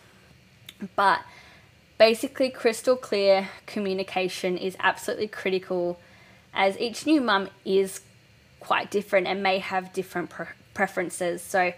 But 0.95 1.21
basically, 2.00 2.50
crystal 2.50 2.95
clear 2.95 3.50
communication 3.67 4.58
is 4.58 4.76
absolutely 4.80 5.28
critical 5.28 6.00
as 6.56 6.80
each 6.80 7.06
new 7.06 7.21
mum 7.21 7.47
is 7.63 8.02
quite 8.60 8.89
different 8.89 9.28
and 9.28 9.43
may 9.43 9.60
have 9.60 9.93
different 9.93 10.32
pre- 10.32 10.47
preferences. 10.74 11.43
So, 11.43 11.74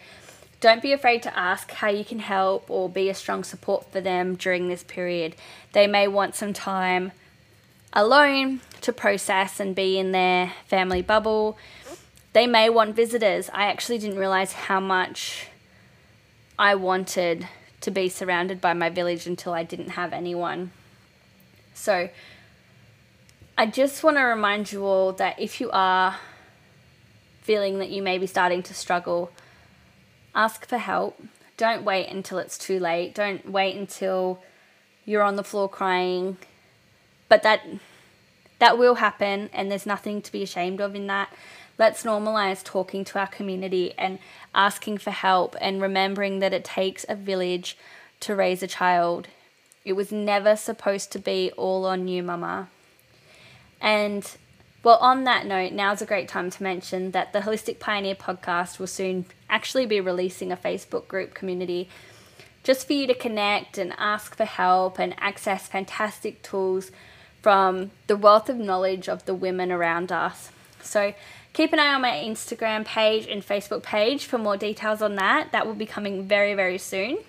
don't 0.64 0.82
be 0.82 0.94
afraid 0.94 1.22
to 1.22 1.38
ask 1.38 1.72
how 1.72 1.90
you 1.90 2.06
can 2.06 2.20
help 2.20 2.70
or 2.70 2.88
be 2.88 3.10
a 3.10 3.14
strong 3.14 3.44
support 3.44 3.92
for 3.92 4.00
them 4.00 4.36
during 4.36 4.70
this 4.70 4.82
period. 4.82 5.36
They 5.74 5.88
may 5.88 6.08
want 6.08 6.36
some 6.36 6.54
time 6.54 7.12
alone 7.92 8.62
to 8.80 8.94
process 8.94 9.60
and 9.60 9.76
be 9.76 10.00
in 10.00 10.14
their 10.14 10.54
family 10.66 11.02
bubble. 11.02 11.58
They 12.32 12.48
may 12.48 12.70
want 12.70 12.96
visitors. 12.96 13.50
I 13.54 13.64
actually 13.64 13.98
didn't 13.98 14.18
realize 14.18 14.54
how 14.54 14.80
much 14.80 15.48
I 16.58 16.76
wanted 16.76 17.46
to 17.82 17.92
be 17.92 18.08
surrounded 18.08 18.62
by 18.62 18.72
my 18.72 18.90
village 18.90 19.28
until 19.28 19.52
I 19.52 19.64
didn't 19.64 19.90
have 19.90 20.14
anyone. 20.14 20.72
So, 21.74 22.08
I 23.58 23.66
just 23.66 24.02
want 24.02 24.16
to 24.16 24.24
remind 24.24 24.72
you 24.72 24.86
all 24.86 25.12
that 25.12 25.42
if 25.42 25.60
you 25.60 25.70
are 25.72 26.20
feeling 27.42 27.80
that 27.80 27.90
you 27.90 28.02
may 28.02 28.18
be 28.18 28.28
starting 28.28 28.64
to 28.64 28.74
struggle, 28.74 29.30
ask 30.36 30.68
for 30.68 30.78
help. 30.78 31.22
Don't 31.58 31.84
wait 31.84 32.10
until 32.10 32.40
it's 32.40 32.58
too 32.58 32.80
late. 32.80 33.14
Don't 33.14 33.50
wait 33.50 33.76
until 33.76 34.42
you're 35.06 35.24
on 35.24 35.36
the 35.36 35.44
floor 35.44 35.70
crying. 35.70 36.38
But 37.30 37.44
that 37.44 37.62
that 38.60 38.78
will 38.78 38.96
happen 38.96 39.50
and 39.52 39.70
there's 39.70 39.86
nothing 39.86 40.22
to 40.22 40.32
be 40.32 40.44
ashamed 40.44 40.80
of 40.80 40.96
in 40.96 41.08
that. 41.08 41.34
Let's 41.78 42.04
normalize 42.04 42.64
talking 42.64 43.04
to 43.06 43.20
our 43.20 43.28
community 43.28 43.94
and 43.98 44.20
asking 44.54 45.00
for 45.00 45.12
help 45.12 45.56
and 45.60 45.82
remembering 45.82 46.40
that 46.40 46.54
it 46.54 46.64
takes 46.64 47.06
a 47.10 47.16
village 47.16 47.78
to 48.22 48.36
raise 48.36 48.64
a 48.64 48.68
child. 48.68 49.28
It 49.84 49.94
was 49.94 50.12
never 50.12 50.56
supposed 50.56 51.12
to 51.12 51.20
be 51.20 51.52
all 51.58 51.86
on 51.86 52.08
you, 52.08 52.24
mama. 52.24 52.70
And 53.82 54.26
well, 54.84 54.98
on 54.98 55.24
that 55.24 55.46
note, 55.46 55.72
now's 55.72 56.02
a 56.02 56.06
great 56.06 56.28
time 56.28 56.50
to 56.50 56.62
mention 56.62 57.12
that 57.12 57.32
the 57.32 57.40
Holistic 57.40 57.80
Pioneer 57.80 58.16
podcast 58.16 58.80
will 58.80 58.88
soon 58.88 59.26
actually 59.50 59.86
be 59.86 60.02
releasing 60.02 60.52
a 60.52 60.58
Facebook 60.58 61.08
group 61.08 61.34
community 61.34 61.88
just 62.64 62.86
for 62.86 62.94
you 62.94 63.08
to 63.08 63.14
connect 63.14 63.78
and 63.78 63.94
ask 63.98 64.36
for 64.36 64.44
help 64.44 65.00
and 65.00 65.16
access 65.20 65.68
fantastic 65.68 66.42
tools 66.42 66.92
from 67.42 67.92
the 68.08 68.18
wealth 68.18 68.50
of 68.50 68.58
knowledge 68.58 69.08
of 69.08 69.26
the 69.26 69.34
women 69.34 69.72
around 69.72 70.12
us. 70.12 70.50
So 70.82 71.14
keep 71.54 71.72
an 71.72 71.80
eye 71.80 71.94
on 71.94 72.02
my 72.02 72.12
Instagram 72.12 72.84
page 72.84 73.26
and 73.28 73.42
Facebook 73.42 73.84
page 73.84 74.26
for 74.26 74.38
more 74.38 74.58
details 74.58 75.02
on 75.02 75.16
that. 75.16 75.54
That 75.54 75.66
will 75.66 75.76
be 75.76 75.86
coming 75.86 76.24
very, 76.28 76.54
very 76.54 76.78
soon. 76.78 77.20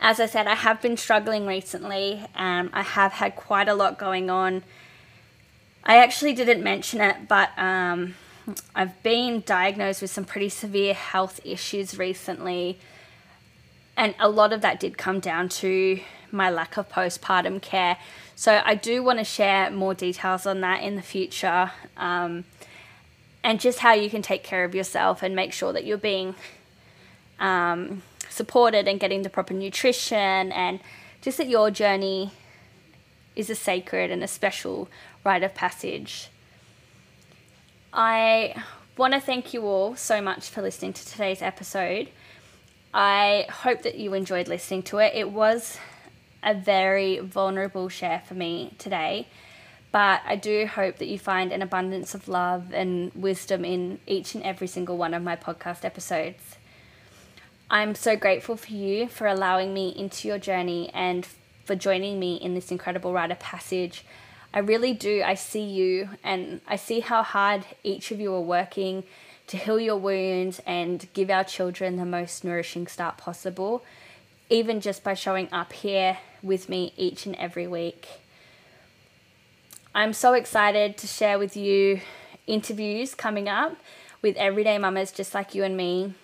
As 0.00 0.18
I 0.18 0.26
said, 0.26 0.48
I 0.48 0.54
have 0.54 0.82
been 0.82 0.96
struggling 0.96 1.46
recently. 1.46 2.24
Um, 2.34 2.70
I 2.72 2.82
have 2.82 3.12
had 3.12 3.36
quite 3.36 3.68
a 3.68 3.74
lot 3.74 3.98
going 3.98 4.28
on 4.28 4.62
I 5.84 5.98
actually 5.98 6.34
didn't 6.34 6.62
mention 6.62 7.00
it, 7.00 7.28
but 7.28 7.50
um, 7.58 8.14
I've 8.74 9.02
been 9.02 9.42
diagnosed 9.46 10.02
with 10.02 10.10
some 10.10 10.24
pretty 10.24 10.48
severe 10.48 10.94
health 10.94 11.40
issues 11.44 11.98
recently. 11.98 12.78
And 13.96 14.14
a 14.18 14.28
lot 14.28 14.52
of 14.52 14.60
that 14.60 14.80
did 14.80 14.98
come 14.98 15.20
down 15.20 15.48
to 15.48 16.00
my 16.30 16.50
lack 16.50 16.76
of 16.76 16.88
postpartum 16.88 17.60
care. 17.60 17.96
So 18.36 18.62
I 18.64 18.74
do 18.74 19.02
want 19.02 19.18
to 19.18 19.24
share 19.24 19.70
more 19.70 19.94
details 19.94 20.46
on 20.46 20.60
that 20.60 20.82
in 20.82 20.96
the 20.96 21.02
future 21.02 21.72
um, 21.96 22.44
and 23.42 23.60
just 23.60 23.80
how 23.80 23.92
you 23.92 24.08
can 24.08 24.22
take 24.22 24.42
care 24.42 24.64
of 24.64 24.74
yourself 24.74 25.22
and 25.22 25.34
make 25.34 25.52
sure 25.52 25.72
that 25.72 25.84
you're 25.84 25.98
being 25.98 26.34
um, 27.38 28.02
supported 28.28 28.86
and 28.86 29.00
getting 29.00 29.22
the 29.22 29.30
proper 29.30 29.54
nutrition 29.54 30.52
and 30.52 30.80
just 31.20 31.38
that 31.38 31.48
your 31.48 31.70
journey 31.70 32.32
is 33.36 33.50
a 33.50 33.54
sacred 33.54 34.10
and 34.10 34.22
a 34.22 34.28
special 34.28 34.88
rite 35.24 35.42
of 35.42 35.54
passage. 35.54 36.28
I 37.92 38.54
want 38.96 39.14
to 39.14 39.20
thank 39.20 39.52
you 39.52 39.62
all 39.62 39.96
so 39.96 40.20
much 40.20 40.48
for 40.48 40.62
listening 40.62 40.92
to 40.92 41.06
today's 41.06 41.42
episode. 41.42 42.08
I 42.92 43.46
hope 43.50 43.82
that 43.82 43.96
you 43.96 44.14
enjoyed 44.14 44.48
listening 44.48 44.82
to 44.84 44.98
it. 44.98 45.12
It 45.14 45.30
was 45.30 45.78
a 46.42 46.54
very 46.54 47.18
vulnerable 47.18 47.88
share 47.88 48.22
for 48.26 48.34
me 48.34 48.74
today, 48.78 49.28
but 49.92 50.22
I 50.24 50.36
do 50.36 50.66
hope 50.66 50.98
that 50.98 51.08
you 51.08 51.18
find 51.18 51.52
an 51.52 51.62
abundance 51.62 52.14
of 52.14 52.28
love 52.28 52.72
and 52.72 53.12
wisdom 53.14 53.64
in 53.64 54.00
each 54.06 54.34
and 54.34 54.42
every 54.42 54.66
single 54.66 54.96
one 54.96 55.14
of 55.14 55.22
my 55.22 55.36
podcast 55.36 55.84
episodes. 55.84 56.56
I'm 57.70 57.94
so 57.94 58.16
grateful 58.16 58.56
for 58.56 58.72
you 58.72 59.06
for 59.06 59.26
allowing 59.26 59.72
me 59.72 59.90
into 59.90 60.26
your 60.26 60.38
journey 60.38 60.90
and 60.92 61.26
for 61.64 61.76
joining 61.76 62.18
me 62.18 62.34
in 62.34 62.54
this 62.54 62.72
incredible 62.72 63.12
rite 63.12 63.30
of 63.30 63.38
passage. 63.38 64.04
I 64.52 64.58
really 64.58 64.92
do. 64.92 65.22
I 65.24 65.34
see 65.34 65.62
you 65.62 66.10
and 66.24 66.60
I 66.66 66.76
see 66.76 67.00
how 67.00 67.22
hard 67.22 67.64
each 67.84 68.10
of 68.10 68.18
you 68.18 68.34
are 68.34 68.40
working 68.40 69.04
to 69.46 69.56
heal 69.56 69.78
your 69.78 69.96
wounds 69.96 70.60
and 70.66 71.06
give 71.12 71.30
our 71.30 71.44
children 71.44 71.96
the 71.96 72.04
most 72.04 72.44
nourishing 72.44 72.86
start 72.86 73.16
possible, 73.16 73.84
even 74.48 74.80
just 74.80 75.04
by 75.04 75.14
showing 75.14 75.48
up 75.52 75.72
here 75.72 76.18
with 76.42 76.68
me 76.68 76.92
each 76.96 77.26
and 77.26 77.36
every 77.36 77.66
week. 77.66 78.08
I'm 79.94 80.12
so 80.12 80.34
excited 80.34 80.96
to 80.98 81.06
share 81.06 81.38
with 81.38 81.56
you 81.56 82.00
interviews 82.46 83.14
coming 83.14 83.48
up 83.48 83.76
with 84.22 84.36
everyday 84.36 84.78
mamas 84.78 85.12
just 85.12 85.34
like 85.34 85.54
you 85.54 85.64
and 85.64 85.76
me 85.76 86.14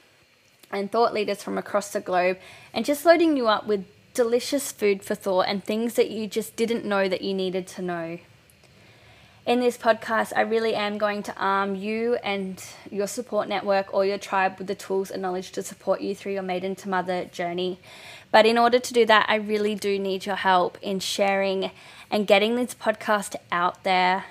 and 0.70 0.90
thought 0.90 1.14
leaders 1.14 1.42
from 1.42 1.58
across 1.58 1.92
the 1.92 2.00
globe 2.00 2.38
and 2.72 2.84
just 2.84 3.04
loading 3.04 3.36
you 3.36 3.48
up 3.48 3.66
with 3.66 3.84
delicious 4.16 4.72
food 4.72 5.02
for 5.02 5.14
thought 5.14 5.46
and 5.46 5.62
things 5.62 5.92
that 5.94 6.11
you 6.11 6.26
just 6.26 6.57
didn't 6.57 6.87
know 6.87 7.07
that 7.07 7.20
you 7.20 7.35
needed 7.35 7.66
to 7.66 7.83
know. 7.83 8.18
In 9.44 9.61
this 9.61 9.76
podcast, 9.76 10.33
I 10.35 10.40
really 10.40 10.74
am 10.74 10.96
going 10.96 11.22
to 11.24 11.37
arm 11.37 11.74
you 11.74 12.14
and 12.24 12.64
your 12.90 13.07
support 13.07 13.46
network 13.46 13.92
or 13.92 14.07
your 14.07 14.16
tribe 14.16 14.57
with 14.57 14.68
the 14.68 14.74
tools 14.74 15.11
and 15.11 15.20
knowledge 15.20 15.52
to 15.52 15.62
support 15.62 16.00
you 16.00 16.14
through 16.14 16.33
your 16.33 16.42
maiden 16.42 16.74
to 16.76 16.88
mother 16.88 17.26
journey. 17.26 17.79
But 18.33 18.46
in 18.46 18.57
order 18.57 18.79
to 18.79 18.92
do 18.94 19.05
that, 19.05 19.26
I 19.29 19.35
really 19.37 19.74
do 19.74 19.98
need 19.98 20.24
your 20.24 20.37
help 20.37 20.79
in 20.81 20.98
sharing 20.98 21.70
and 22.11 22.26
getting 22.26 22.57
this 22.57 22.74
podcast 22.74 23.37
out 23.52 23.85
there. 23.85 24.24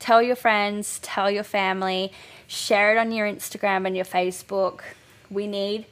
Tell 0.00 0.20
your 0.20 0.36
friends, 0.36 0.98
tell 1.00 1.30
your 1.30 1.44
family, 1.44 2.12
share 2.48 2.92
it 2.92 2.98
on 2.98 3.12
your 3.12 3.26
Instagram 3.26 3.86
and 3.86 3.94
your 3.94 4.04
Facebook. 4.04 4.80
We 5.30 5.46
need 5.46 5.86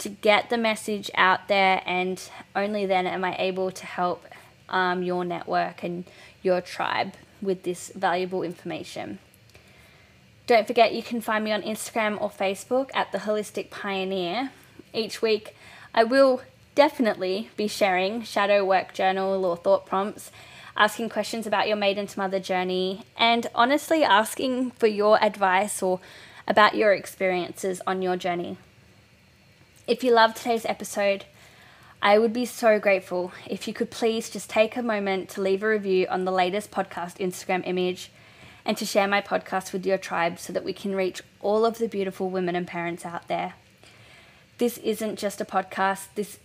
to 0.00 0.08
get 0.08 0.50
the 0.50 0.58
message 0.58 1.10
out 1.14 1.48
there, 1.48 1.82
and 1.86 2.20
only 2.54 2.86
then 2.86 3.06
am 3.06 3.24
I 3.24 3.36
able 3.38 3.70
to 3.70 3.86
help 3.86 4.26
um, 4.68 5.02
your 5.02 5.24
network 5.24 5.82
and 5.82 6.04
your 6.42 6.60
tribe 6.60 7.14
with 7.42 7.62
this 7.62 7.92
valuable 7.94 8.42
information. 8.42 9.18
Don't 10.46 10.66
forget 10.66 10.94
you 10.94 11.02
can 11.02 11.20
find 11.20 11.44
me 11.44 11.52
on 11.52 11.62
Instagram 11.62 12.20
or 12.20 12.30
Facebook 12.30 12.90
at 12.94 13.12
The 13.12 13.18
Holistic 13.18 13.70
Pioneer. 13.70 14.50
Each 14.92 15.22
week, 15.22 15.54
I 15.94 16.04
will 16.04 16.42
definitely 16.74 17.50
be 17.56 17.68
sharing 17.68 18.22
shadow 18.22 18.64
work 18.64 18.92
journal 18.92 19.44
or 19.44 19.56
thought 19.56 19.86
prompts, 19.86 20.30
asking 20.76 21.08
questions 21.10 21.46
about 21.46 21.68
your 21.68 21.76
maiden 21.76 22.06
to 22.06 22.18
mother 22.18 22.40
journey, 22.40 23.04
and 23.16 23.46
honestly 23.54 24.02
asking 24.02 24.70
for 24.72 24.86
your 24.86 25.22
advice 25.22 25.82
or 25.82 26.00
about 26.48 26.74
your 26.74 26.92
experiences 26.92 27.80
on 27.86 28.02
your 28.02 28.16
journey. 28.16 28.56
If 29.90 30.04
you 30.04 30.12
loved 30.12 30.36
today's 30.36 30.64
episode, 30.66 31.24
I 32.00 32.16
would 32.16 32.32
be 32.32 32.46
so 32.46 32.78
grateful 32.78 33.32
if 33.48 33.66
you 33.66 33.74
could 33.74 33.90
please 33.90 34.30
just 34.30 34.48
take 34.48 34.76
a 34.76 34.84
moment 34.84 35.28
to 35.30 35.40
leave 35.40 35.64
a 35.64 35.68
review 35.68 36.06
on 36.08 36.24
the 36.24 36.30
latest 36.30 36.70
podcast 36.70 37.18
Instagram 37.18 37.66
image 37.66 38.12
and 38.64 38.76
to 38.76 38.86
share 38.86 39.08
my 39.08 39.20
podcast 39.20 39.72
with 39.72 39.84
your 39.84 39.98
tribe 39.98 40.38
so 40.38 40.52
that 40.52 40.62
we 40.62 40.72
can 40.72 40.94
reach 40.94 41.22
all 41.40 41.66
of 41.66 41.78
the 41.78 41.88
beautiful 41.88 42.30
women 42.30 42.54
and 42.54 42.68
parents 42.68 43.04
out 43.04 43.26
there. 43.26 43.54
This 44.58 44.78
isn't 44.78 45.18
just 45.18 45.40
a 45.40 45.44
podcast, 45.44 46.06
this 46.14 46.38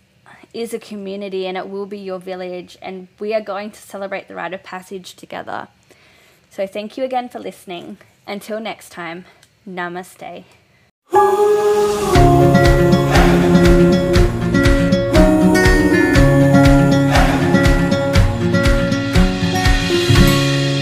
is 0.52 0.74
a 0.74 0.80
community 0.80 1.46
and 1.46 1.56
it 1.56 1.68
will 1.68 1.86
be 1.86 2.00
your 2.00 2.18
village, 2.18 2.76
and 2.82 3.06
we 3.20 3.32
are 3.32 3.40
going 3.40 3.70
to 3.70 3.80
celebrate 3.80 4.26
the 4.26 4.34
rite 4.34 4.54
of 4.54 4.64
passage 4.64 5.14
together. 5.14 5.68
So, 6.50 6.66
thank 6.66 6.98
you 6.98 7.04
again 7.04 7.28
for 7.28 7.38
listening. 7.38 7.98
Until 8.26 8.58
next 8.58 8.88
time, 8.88 9.24
namaste. 9.64 10.46